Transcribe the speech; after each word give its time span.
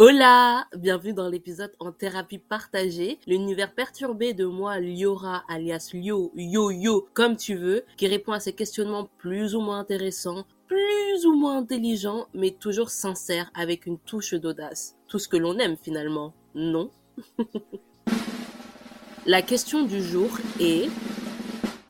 Hola 0.00 0.68
Bienvenue 0.76 1.12
dans 1.12 1.28
l'épisode 1.28 1.72
en 1.80 1.90
thérapie 1.90 2.38
partagée, 2.38 3.18
l'univers 3.26 3.74
perturbé 3.74 4.32
de 4.32 4.44
moi, 4.44 4.78
Liora, 4.78 5.42
alias 5.48 5.90
Lio, 5.92 6.30
Yo 6.36 6.70
Yo, 6.70 7.08
comme 7.14 7.36
tu 7.36 7.56
veux, 7.56 7.84
qui 7.96 8.06
répond 8.06 8.30
à 8.30 8.38
ces 8.38 8.52
questionnements 8.52 9.10
plus 9.18 9.56
ou 9.56 9.60
moins 9.60 9.80
intéressants, 9.80 10.46
plus 10.68 11.26
ou 11.26 11.34
moins 11.34 11.58
intelligents, 11.58 12.28
mais 12.32 12.52
toujours 12.52 12.90
sincères 12.90 13.50
avec 13.54 13.86
une 13.86 13.98
touche 13.98 14.34
d'audace. 14.34 14.94
Tout 15.08 15.18
ce 15.18 15.26
que 15.26 15.36
l'on 15.36 15.58
aime 15.58 15.76
finalement, 15.76 16.32
non? 16.54 16.92
La 19.26 19.42
question 19.42 19.82
du 19.82 20.00
jour 20.00 20.30
est 20.60 20.88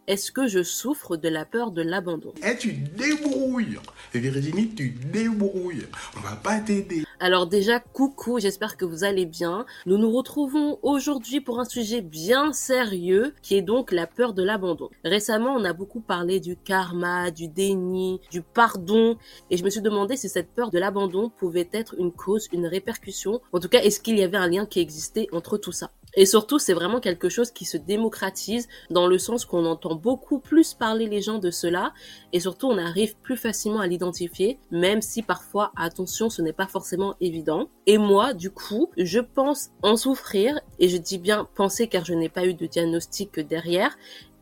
est-ce 0.07 0.33
que 0.33 0.47
je 0.47 0.63
souffre 0.63 1.19
de 1.19 1.29
la 1.29 1.45
peur 1.45 1.73
de 1.73 1.83
l'abandon? 1.83 2.33
Eh, 2.43 2.57
tu 2.57 2.73
débrouilles. 2.73 3.79
Virginie, 4.15 4.71
tu 4.75 4.89
débrouilles. 4.89 5.85
On 6.17 6.21
va 6.21 6.37
pas 6.37 6.59
t'aider 6.61 7.05
Alors 7.21 7.49
déjà, 7.49 7.81
coucou, 7.81 8.39
j'espère 8.39 8.77
que 8.77 8.85
vous 8.85 9.03
allez 9.03 9.27
bien. 9.27 9.67
Nous 9.87 9.99
nous 9.99 10.13
retrouvons 10.13 10.79
aujourd'hui 10.83 11.41
pour 11.41 11.59
un 11.59 11.65
sujet 11.65 12.01
bien 12.01 12.53
sérieux, 12.53 13.35
qui 13.43 13.57
est 13.57 13.63
donc 13.63 13.91
la 13.91 14.07
peur 14.07 14.35
de 14.35 14.45
l'abandon. 14.45 14.89
Récemment, 15.05 15.53
on 15.57 15.65
a 15.65 15.73
beaucoup 15.73 16.01
parlé 16.01 16.39
du 16.39 16.57
karma, 16.57 17.33
du 17.33 17.49
déni, 17.49 18.21
du 18.31 18.41
pardon, 18.41 19.17
et 19.51 19.57
je 19.57 19.65
me 19.65 19.71
suis 19.71 19.81
demandé 19.81 20.17
si 20.17 20.29
cette 20.29 20.55
peur 20.55 20.71
de 20.71 20.79
l'abandon 20.79 21.29
pouvait 21.29 21.69
être 21.73 21.97
une 21.99 22.13
cause, 22.13 22.47
une 22.53 22.67
répercussion. 22.67 23.41
En 23.53 23.59
tout 23.59 23.69
cas, 23.69 23.83
est-ce 23.83 23.99
qu'il 23.99 24.17
y 24.17 24.23
avait 24.23 24.37
un 24.37 24.49
lien 24.49 24.65
qui 24.65 24.79
existait 24.79 25.27
entre 25.33 25.59
tout 25.59 25.73
ça? 25.73 25.91
Et 26.19 26.27
surtout, 26.27 26.59
c'est 26.59 26.73
vraiment 26.73 26.99
quelque 26.99 27.29
chose 27.29 27.53
qui 27.53 27.65
se 27.65 27.77
démocratise 27.77 28.67
dans 28.91 29.07
le 29.07 29.19
sens 29.19 29.45
qu'on 29.45 29.65
entend 29.65 29.95
beaucoup 29.95 30.41
plus 30.41 30.75
parler 30.75 31.07
les 31.07 31.23
gens 31.23 31.39
de 31.39 31.53
cela. 31.53 31.95
Et 32.33 32.41
surtout 32.41 32.67
on 32.67 32.77
arrive 32.77 33.15
plus 33.19 33.37
facilement 33.37 33.79
à 33.79 33.87
l'identifier, 33.87 34.59
même 34.73 35.01
si 35.01 35.23
parfois, 35.23 35.71
attention, 35.77 36.29
ce 36.29 36.43
n'est 36.43 36.53
pas 36.53 36.67
forcément 36.67 37.15
évident. 37.21 37.69
Et 37.87 37.99
moi, 37.99 38.35
du 38.35 38.51
coup, 38.51 38.91
je 38.97 39.21
pense 39.21 39.71
en 39.85 39.97
souffrir. 39.97 40.59
Et 40.81 40.89
je 40.89 40.97
dis 40.97 41.19
bien 41.19 41.47
penser 41.55 41.87
car 41.87 42.05
je 42.05 42.15
n'ai 42.15 42.29
pas 42.29 42.47
eu 42.47 42.55
de 42.55 42.67
diagnostic 42.67 43.39
derrière, 43.39 43.97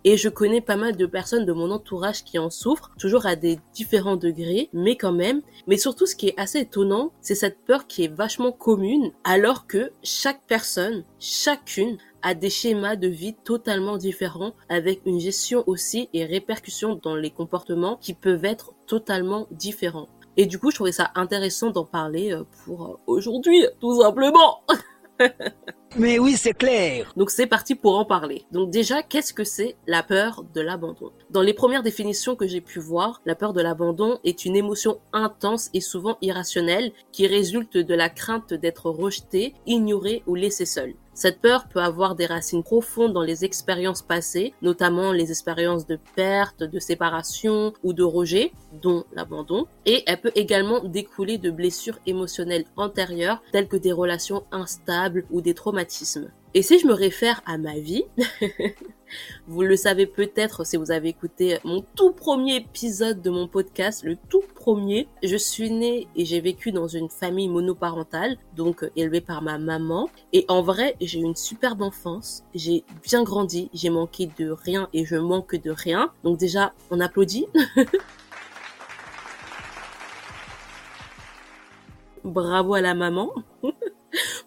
et 0.07 0.17
je 0.17 0.29
connais 0.29 0.61
pas 0.61 0.77
mal 0.77 0.97
de 0.97 1.05
personnes 1.05 1.45
de 1.45 1.53
mon 1.53 1.73
entourage 1.73 2.23
qui 2.23 2.39
en 2.39 2.49
souffrent, 2.49 2.93
toujours 2.97 3.27
à 3.27 3.35
des 3.35 3.59
différents 3.75 4.15
degrés, 4.15 4.71
mais 4.73 4.97
quand 4.97 5.13
même. 5.13 5.43
Mais 5.67 5.77
surtout, 5.77 6.07
ce 6.07 6.15
qui 6.15 6.29
est 6.29 6.39
assez 6.39 6.61
étonnant, 6.61 7.11
c'est 7.21 7.35
cette 7.35 7.59
peur 7.65 7.89
qui 7.89 8.05
est 8.05 8.15
vachement 8.15 8.53
commune, 8.53 9.11
alors 9.25 9.67
que 9.67 9.91
chaque 10.05 10.43
personne, 10.47 11.05
chacune, 11.19 11.99
a 12.23 12.35
des 12.35 12.51
schémas 12.51 12.95
de 12.95 13.09
vie 13.09 13.35
totalement 13.35 13.97
différents, 13.97 14.55
avec 14.69 15.01
une 15.07 15.19
gestion 15.19 15.65
aussi 15.67 16.09
et 16.13 16.25
répercussions 16.25 17.01
dans 17.03 17.17
les 17.17 17.31
comportements 17.31 17.97
qui 17.97 18.15
peuvent 18.15 18.45
être 18.45 18.75
totalement 18.87 19.49
différents. 19.51 20.09
Et 20.37 20.47
du 20.47 20.61
coup, 20.61 20.71
je 20.71 20.77
trouvais 20.77 20.93
ça 20.93 21.11
intéressant 21.17 21.71
d'en 21.71 21.85
parler 21.85 22.33
euh, 22.33 22.45
pour 22.65 22.85
euh, 22.85 22.99
aujourd'hui, 23.09 23.67
tout 23.81 24.01
simplement. 24.01 24.63
Mais 25.99 26.19
oui, 26.19 26.37
c'est 26.37 26.53
clair. 26.53 27.11
Donc 27.17 27.31
c'est 27.31 27.47
parti 27.47 27.75
pour 27.75 27.99
en 27.99 28.05
parler. 28.05 28.45
Donc 28.53 28.71
déjà, 28.71 29.03
qu'est-ce 29.03 29.33
que 29.33 29.45
c'est 29.45 29.77
la 29.87 30.03
peur 30.03 30.45
de 30.55 30.61
l'abandon? 30.61 31.11
Dans 31.31 31.41
les 31.41 31.55
premières 31.55 31.83
définitions 31.83 32.37
que 32.37 32.47
j'ai 32.47 32.61
pu 32.61 32.81
voir, 32.81 33.23
la 33.25 33.35
peur 33.35 33.55
de 33.55 33.63
l'abandon 33.63 34.19
est 34.23 34.45
une 34.45 34.57
émotion 34.57 35.01
intense 35.15 35.71
et 35.73 35.81
souvent 35.81 36.19
irrationnelle 36.21 36.93
qui 37.13 37.27
résulte 37.27 37.79
de 37.79 37.95
la 37.95 38.11
crainte 38.11 38.53
d'être 38.53 38.91
rejeté, 38.91 39.55
ignoré 39.67 40.23
ou 40.27 40.35
laissé 40.35 40.67
seul. 40.67 40.95
Cette 41.17 41.41
peur 41.41 41.67
peut 41.67 41.81
avoir 41.81 42.15
des 42.15 42.27
racines 42.27 42.63
profondes 42.63 43.15
dans 43.15 43.23
les 43.23 43.47
expériences 43.47 44.03
passées, 44.03 44.53
notamment 44.61 45.13
les 45.13 45.31
expériences 45.31 45.87
de 45.87 45.99
perte, 46.15 46.63
de 46.63 46.79
séparation 46.79 47.73
ou 47.83 47.95
de 47.95 48.03
rejet, 48.03 48.53
dont 48.83 49.05
l'abandon, 49.15 49.65
et 49.87 50.05
elle 50.07 50.21
peut 50.21 50.33
également 50.35 50.85
découler 50.85 51.39
de 51.39 51.51
blessures 51.51 51.99
émotionnelles 52.05 52.67
antérieures 52.77 53.43
telles 53.51 53.67
que 53.67 53.79
des 53.79 53.93
relations 53.93 54.45
instables 54.53 55.25
ou 55.31 55.41
des 55.41 55.55
traumatismes. 55.55 56.31
Et 56.55 56.63
si 56.63 56.79
je 56.79 56.87
me 56.87 56.95
réfère 56.95 57.43
à 57.45 57.59
ma 57.59 57.79
vie, 57.79 58.05
vous 59.47 59.63
le 59.63 59.77
savez 59.77 60.07
peut-être 60.07 60.65
si 60.65 60.77
vous 60.77 60.91
avez 60.91 61.11
écouté 61.11 61.59
mon 61.65 61.85
tout 61.95 62.13
premier 62.13 62.57
épisode 62.57 63.21
de 63.21 63.29
mon 63.31 63.47
podcast, 63.47 64.05
le 64.05 64.17
tout 64.17 64.43
premier. 64.55 65.07
Je 65.23 65.37
suis 65.37 65.71
née 65.71 66.09
et 66.17 66.25
j'ai 66.25 66.41
vécu 66.41 66.73
dans 66.73 66.89
une 66.89 67.11
famille 67.11 67.49
monoparentale, 67.49 68.39
donc 68.57 68.91
élevée 68.97 69.21
par 69.21 69.43
ma 69.43 69.59
maman. 69.59 70.09
Et 70.33 70.47
en 70.49 70.63
vrai, 70.63 70.97
j'ai 71.01 71.21
eu 71.21 71.25
une 71.25 71.37
superbe 71.37 71.83
enfance. 71.83 72.43
J'ai 72.55 72.85
bien 73.03 73.23
grandi. 73.23 73.69
J'ai 73.75 73.91
manqué 73.91 74.31
de 74.39 74.51
rien 74.51 74.89
et 74.95 75.05
je 75.05 75.17
manque 75.17 75.57
de 75.57 75.71
rien. 75.71 76.11
Donc 76.25 76.39
déjà, 76.39 76.73
on 76.91 77.01
applaudit. 77.01 77.47
Bravo 82.25 82.75
à 82.75 82.81
la 82.81 82.95
maman. 82.95 83.31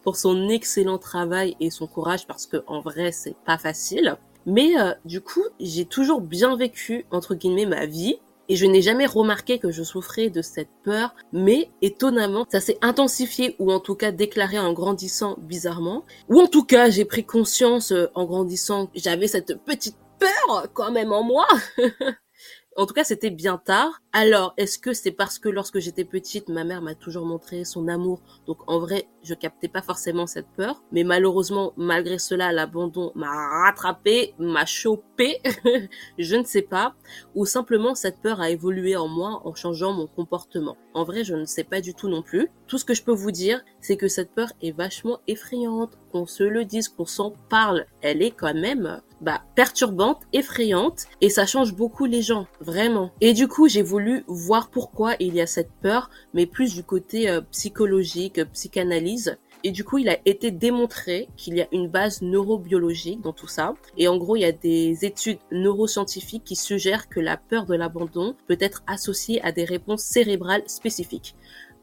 Pour 0.02 0.16
son 0.16 0.48
excellent 0.48 0.98
travail 0.98 1.56
et 1.60 1.70
son 1.70 1.86
courage 1.86 2.26
parce 2.26 2.46
que 2.46 2.58
en 2.66 2.80
vrai 2.80 3.12
c'est 3.12 3.36
pas 3.44 3.58
facile. 3.58 4.16
Mais 4.46 4.78
euh, 4.78 4.92
du 5.04 5.20
coup, 5.20 5.44
j'ai 5.60 5.84
toujours 5.84 6.20
bien 6.20 6.56
vécu 6.56 7.04
entre 7.10 7.34
guillemets 7.34 7.66
ma 7.66 7.86
vie 7.86 8.18
et 8.48 8.56
je 8.56 8.66
n'ai 8.66 8.82
jamais 8.82 9.06
remarqué 9.06 9.60
que 9.60 9.70
je 9.70 9.84
souffrais 9.84 10.28
de 10.28 10.42
cette 10.42 10.70
peur, 10.82 11.14
mais 11.32 11.70
étonnamment, 11.82 12.46
ça 12.50 12.60
s'est 12.60 12.78
intensifié 12.82 13.54
ou 13.60 13.70
en 13.70 13.78
tout 13.78 13.94
cas 13.94 14.10
déclaré 14.10 14.58
en 14.58 14.72
grandissant 14.72 15.36
bizarrement, 15.38 16.04
ou 16.28 16.40
en 16.40 16.48
tout 16.48 16.64
cas 16.64 16.90
j'ai 16.90 17.04
pris 17.04 17.24
conscience 17.24 17.92
euh, 17.92 18.10
en 18.14 18.24
grandissant 18.24 18.90
j'avais 18.94 19.28
cette 19.28 19.62
petite 19.64 19.96
peur 20.18 20.66
quand 20.74 20.90
même 20.90 21.12
en 21.12 21.22
moi. 21.22 21.46
En 22.76 22.86
tout 22.86 22.94
cas, 22.94 23.02
c'était 23.02 23.30
bien 23.30 23.58
tard. 23.58 24.00
Alors, 24.12 24.54
est-ce 24.56 24.78
que 24.78 24.92
c'est 24.92 25.10
parce 25.10 25.40
que 25.40 25.48
lorsque 25.48 25.80
j'étais 25.80 26.04
petite, 26.04 26.48
ma 26.48 26.62
mère 26.62 26.82
m'a 26.82 26.94
toujours 26.94 27.26
montré 27.26 27.64
son 27.64 27.88
amour? 27.88 28.22
Donc, 28.46 28.58
en 28.68 28.78
vrai, 28.78 29.08
je 29.24 29.34
captais 29.34 29.66
pas 29.66 29.82
forcément 29.82 30.28
cette 30.28 30.46
peur. 30.56 30.80
Mais 30.92 31.02
malheureusement, 31.02 31.72
malgré 31.76 32.18
cela, 32.18 32.52
l'abandon 32.52 33.10
m'a 33.16 33.30
rattrapé, 33.64 34.34
m'a 34.38 34.66
chopé. 34.66 35.40
je 36.18 36.36
ne 36.36 36.44
sais 36.44 36.62
pas. 36.62 36.94
Ou 37.34 37.44
simplement, 37.44 37.96
cette 37.96 38.20
peur 38.20 38.40
a 38.40 38.50
évolué 38.50 38.96
en 38.96 39.08
moi 39.08 39.42
en 39.44 39.54
changeant 39.54 39.92
mon 39.92 40.06
comportement. 40.06 40.76
En 40.94 41.02
vrai, 41.02 41.24
je 41.24 41.34
ne 41.34 41.46
sais 41.46 41.64
pas 41.64 41.80
du 41.80 41.94
tout 41.94 42.08
non 42.08 42.22
plus. 42.22 42.48
Tout 42.68 42.78
ce 42.78 42.84
que 42.84 42.94
je 42.94 43.02
peux 43.02 43.12
vous 43.12 43.32
dire, 43.32 43.64
c'est 43.80 43.96
que 43.96 44.08
cette 44.08 44.32
peur 44.32 44.52
est 44.62 44.72
vachement 44.72 45.18
effrayante. 45.26 45.98
Qu'on 46.12 46.26
se 46.26 46.44
le 46.44 46.64
dise, 46.64 46.88
qu'on 46.88 47.04
s'en 47.04 47.32
parle. 47.48 47.86
Elle 48.00 48.22
est 48.22 48.30
quand 48.30 48.54
même 48.54 49.00
bah, 49.20 49.42
perturbante, 49.54 50.22
effrayante, 50.32 51.04
et 51.20 51.30
ça 51.30 51.46
change 51.46 51.74
beaucoup 51.74 52.06
les 52.06 52.22
gens, 52.22 52.46
vraiment. 52.60 53.10
Et 53.20 53.34
du 53.34 53.48
coup, 53.48 53.68
j'ai 53.68 53.82
voulu 53.82 54.24
voir 54.26 54.70
pourquoi 54.70 55.14
il 55.20 55.34
y 55.34 55.40
a 55.40 55.46
cette 55.46 55.72
peur, 55.82 56.10
mais 56.34 56.46
plus 56.46 56.74
du 56.74 56.84
côté 56.84 57.28
euh, 57.28 57.40
psychologique, 57.50 58.42
psychanalyse. 58.52 59.36
Et 59.62 59.72
du 59.72 59.84
coup, 59.84 59.98
il 59.98 60.08
a 60.08 60.16
été 60.24 60.50
démontré 60.50 61.28
qu'il 61.36 61.54
y 61.54 61.60
a 61.60 61.68
une 61.70 61.88
base 61.88 62.22
neurobiologique 62.22 63.20
dans 63.20 63.34
tout 63.34 63.46
ça. 63.46 63.74
Et 63.98 64.08
en 64.08 64.16
gros, 64.16 64.36
il 64.36 64.40
y 64.40 64.46
a 64.46 64.52
des 64.52 65.04
études 65.04 65.38
neuroscientifiques 65.52 66.44
qui 66.44 66.56
suggèrent 66.56 67.10
que 67.10 67.20
la 67.20 67.36
peur 67.36 67.66
de 67.66 67.74
l'abandon 67.74 68.34
peut 68.48 68.56
être 68.58 68.82
associée 68.86 69.42
à 69.42 69.52
des 69.52 69.64
réponses 69.64 70.02
cérébrales 70.02 70.62
spécifiques. 70.66 71.34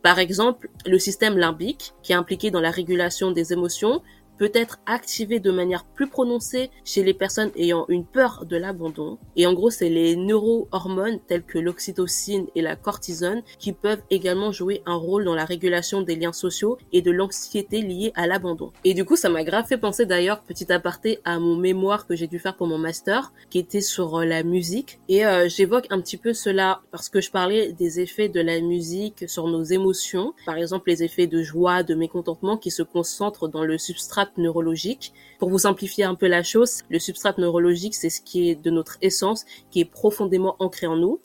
Par 0.02 0.20
exemple, 0.20 0.70
le 0.86 1.00
système 1.00 1.38
limbique, 1.38 1.94
qui 2.02 2.14
est 2.14 2.16
impliqué 2.16 2.50
dans 2.50 2.62
la 2.62 2.72
régulation 2.72 3.32
des 3.32 3.52
émotions, 3.52 4.02
peut 4.38 4.52
être 4.54 4.80
activé 4.86 5.40
de 5.40 5.52
manière 5.52 5.86
plus 5.86 6.08
prononcée 6.08 6.70
chez 6.86 7.04
les 7.04 7.14
personnes 7.14 7.52
ayant 7.56 7.86
une 7.90 8.06
peur 8.06 8.46
de 8.46 8.58
l'abandon. 8.58 9.18
Et 9.36 9.48
en 9.48 9.54
gros, 9.54 9.70
c'est 9.70 9.90
les 9.90 10.16
neurohormones 10.16 11.20
telles 11.28 11.44
que 11.44 11.60
l'oxytocine 11.60 12.48
et 12.56 12.62
la 12.62 12.76
cortisone 12.76 13.42
qui 13.60 13.74
peuvent 13.74 14.02
également 14.10 14.52
jouer 14.52 14.82
un 14.86 14.96
rôle 14.96 15.26
dans 15.26 15.36
la 15.36 15.46
régulation 15.46 16.02
des 16.02 16.16
liens 16.16 16.34
sociaux 16.34 16.78
et 16.94 17.02
de 17.02 17.12
l'anxiété 17.12 17.82
liée 17.82 18.12
à 18.16 18.28
l'abandon. 18.28 18.72
Et 18.84 18.94
du 18.94 19.06
coup, 19.06 19.16
ça 19.16 19.30
m'a 19.30 19.44
grave 19.44 19.66
fait 19.68 19.78
penser 19.78 20.06
d'ailleurs, 20.06 20.42
petit 20.42 20.72
aparté, 20.72 21.20
à 21.26 21.40
mon 21.40 21.56
mémoire 21.56 22.08
que 22.08 22.16
j'ai 22.16 22.28
dû 22.28 22.40
faire 22.40 22.56
pour 22.56 22.68
mon 22.68 22.78
master, 22.78 23.32
qui 23.50 23.60
était 23.60 23.82
sur 23.82 24.20
euh, 24.20 24.26
la 24.26 24.44
musique. 24.44 25.00
Et 25.10 25.26
euh, 25.26 25.48
j'évoque 25.50 25.88
un 25.90 26.00
petit 26.02 26.18
peu 26.18 26.34
cela 26.34 26.82
parce 26.92 27.10
que 27.10 27.22
je 27.22 27.32
parlais 27.32 27.72
des 27.74 28.00
effets 28.00 28.30
de 28.30 28.42
la 28.42 28.60
musique 28.62 29.28
sur 29.28 29.48
nos 29.48 29.64
émotions. 29.64 30.34
Par 30.46 30.58
exemple, 30.58 30.90
les 30.90 31.04
effets 31.04 31.28
de 31.28 31.42
joie, 31.42 31.84
de 31.84 31.96
mécontentement 31.96 32.58
qui 32.58 32.72
se 32.72 32.84
concentrent 32.84 33.48
dans 33.48 33.64
le 33.64 33.78
substrat 33.78 34.27
neurologique. 34.38 35.14
Pour 35.40 35.50
vous 35.50 35.60
simplifier 35.60 36.04
un 36.04 36.16
peu 36.16 36.28
la 36.28 36.44
chose, 36.44 36.82
le 36.90 37.00
substrat 37.00 37.36
neurologique, 37.38 37.96
c'est 37.96 38.10
ce 38.10 38.22
qui 38.22 38.50
est 38.50 38.56
de 38.56 38.70
notre 38.70 38.98
essence, 39.02 39.46
qui 39.72 39.80
est 39.80 39.86
profondément 39.86 40.56
ancré 40.60 40.88
en 40.88 40.96
nous. 40.96 41.20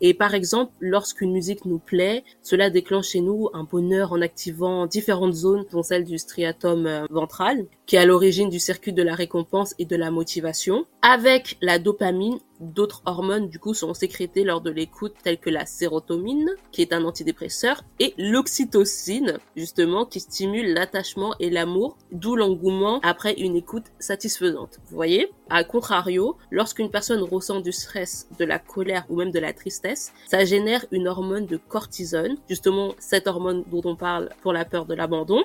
Et 0.00 0.14
par 0.14 0.34
exemple, 0.34 0.72
lorsqu'une 0.80 1.32
musique 1.32 1.64
nous 1.64 1.78
plaît, 1.78 2.24
cela 2.42 2.70
déclenche 2.70 3.08
chez 3.08 3.20
nous 3.20 3.48
un 3.54 3.64
bonheur 3.64 4.12
en 4.12 4.20
activant 4.20 4.86
différentes 4.86 5.34
zones, 5.34 5.64
dont 5.70 5.82
celle 5.82 6.04
du 6.04 6.18
striatum 6.18 6.86
euh, 6.86 7.06
ventral, 7.10 7.66
qui 7.86 7.96
est 7.96 8.00
à 8.00 8.06
l'origine 8.06 8.50
du 8.50 8.58
circuit 8.58 8.92
de 8.92 9.02
la 9.02 9.14
récompense 9.14 9.74
et 9.78 9.84
de 9.84 9.96
la 9.96 10.10
motivation. 10.10 10.86
Avec 11.02 11.56
la 11.60 11.78
dopamine, 11.78 12.38
d'autres 12.60 13.02
hormones 13.06 13.48
du 13.48 13.58
coup 13.58 13.74
sont 13.74 13.94
sécrétées 13.94 14.44
lors 14.44 14.60
de 14.60 14.70
l'écoute, 14.70 15.14
telles 15.22 15.38
que 15.38 15.50
la 15.50 15.66
sérotonine, 15.66 16.50
qui 16.72 16.82
est 16.82 16.92
un 16.92 17.04
antidépresseur, 17.04 17.82
et 18.00 18.14
l'oxytocine, 18.18 19.38
justement, 19.56 20.04
qui 20.04 20.20
stimule 20.20 20.74
l'attachement 20.74 21.34
et 21.38 21.50
l'amour, 21.50 21.96
d'où 22.12 22.36
l'engouement 22.36 23.00
après 23.02 23.34
une 23.34 23.56
écoute 23.56 23.86
satisfaisante. 23.98 24.80
Vous 24.88 24.96
voyez? 24.96 25.30
À 25.48 25.62
contrario, 25.62 26.36
lorsqu'une 26.50 26.90
personne 26.90 27.22
ressent 27.22 27.60
du 27.60 27.70
stress, 27.70 28.28
de 28.38 28.44
la 28.44 28.58
colère 28.58 29.04
ou 29.08 29.16
même 29.16 29.30
de 29.30 29.38
la 29.38 29.52
tristesse, 29.52 30.12
ça 30.26 30.44
génère 30.44 30.84
une 30.90 31.06
hormone 31.06 31.46
de 31.46 31.56
cortisone, 31.56 32.36
justement 32.48 32.94
cette 32.98 33.28
hormone 33.28 33.62
dont 33.70 33.82
on 33.84 33.94
parle 33.94 34.30
pour 34.42 34.52
la 34.52 34.64
peur 34.64 34.86
de 34.86 34.94
l'abandon. 34.94 35.44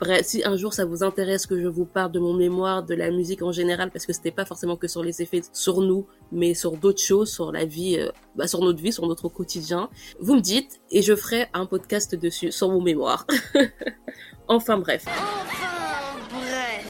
Bref, 0.00 0.26
si 0.26 0.44
un 0.44 0.56
jour 0.56 0.72
ça 0.72 0.84
vous 0.84 1.02
intéresse 1.02 1.46
que 1.46 1.60
je 1.60 1.66
vous 1.66 1.86
parle 1.86 2.12
de 2.12 2.20
mon 2.20 2.34
mémoire, 2.34 2.84
de 2.84 2.94
la 2.94 3.10
musique 3.10 3.42
en 3.42 3.50
général, 3.50 3.90
parce 3.90 4.06
que 4.06 4.12
c'était 4.12 4.30
pas 4.30 4.44
forcément 4.44 4.76
que 4.76 4.86
sur 4.86 5.02
les 5.02 5.22
effets 5.22 5.42
sur 5.52 5.80
nous, 5.80 6.06
mais 6.30 6.54
sur 6.54 6.76
d'autres 6.76 7.02
choses, 7.02 7.32
sur 7.32 7.50
la 7.50 7.64
vie, 7.64 7.96
euh, 7.98 8.10
bah, 8.36 8.46
sur 8.46 8.60
notre 8.60 8.80
vie, 8.80 8.92
sur 8.92 9.08
notre 9.08 9.28
quotidien, 9.28 9.90
vous 10.20 10.36
me 10.36 10.40
dites 10.40 10.80
et 10.90 11.02
je 11.02 11.16
ferai 11.16 11.48
un 11.52 11.66
podcast 11.66 12.14
dessus 12.14 12.52
sur 12.52 12.68
mon 12.68 12.80
mémoire. 12.80 13.26
enfin 14.48 14.78
bref. 14.78 15.04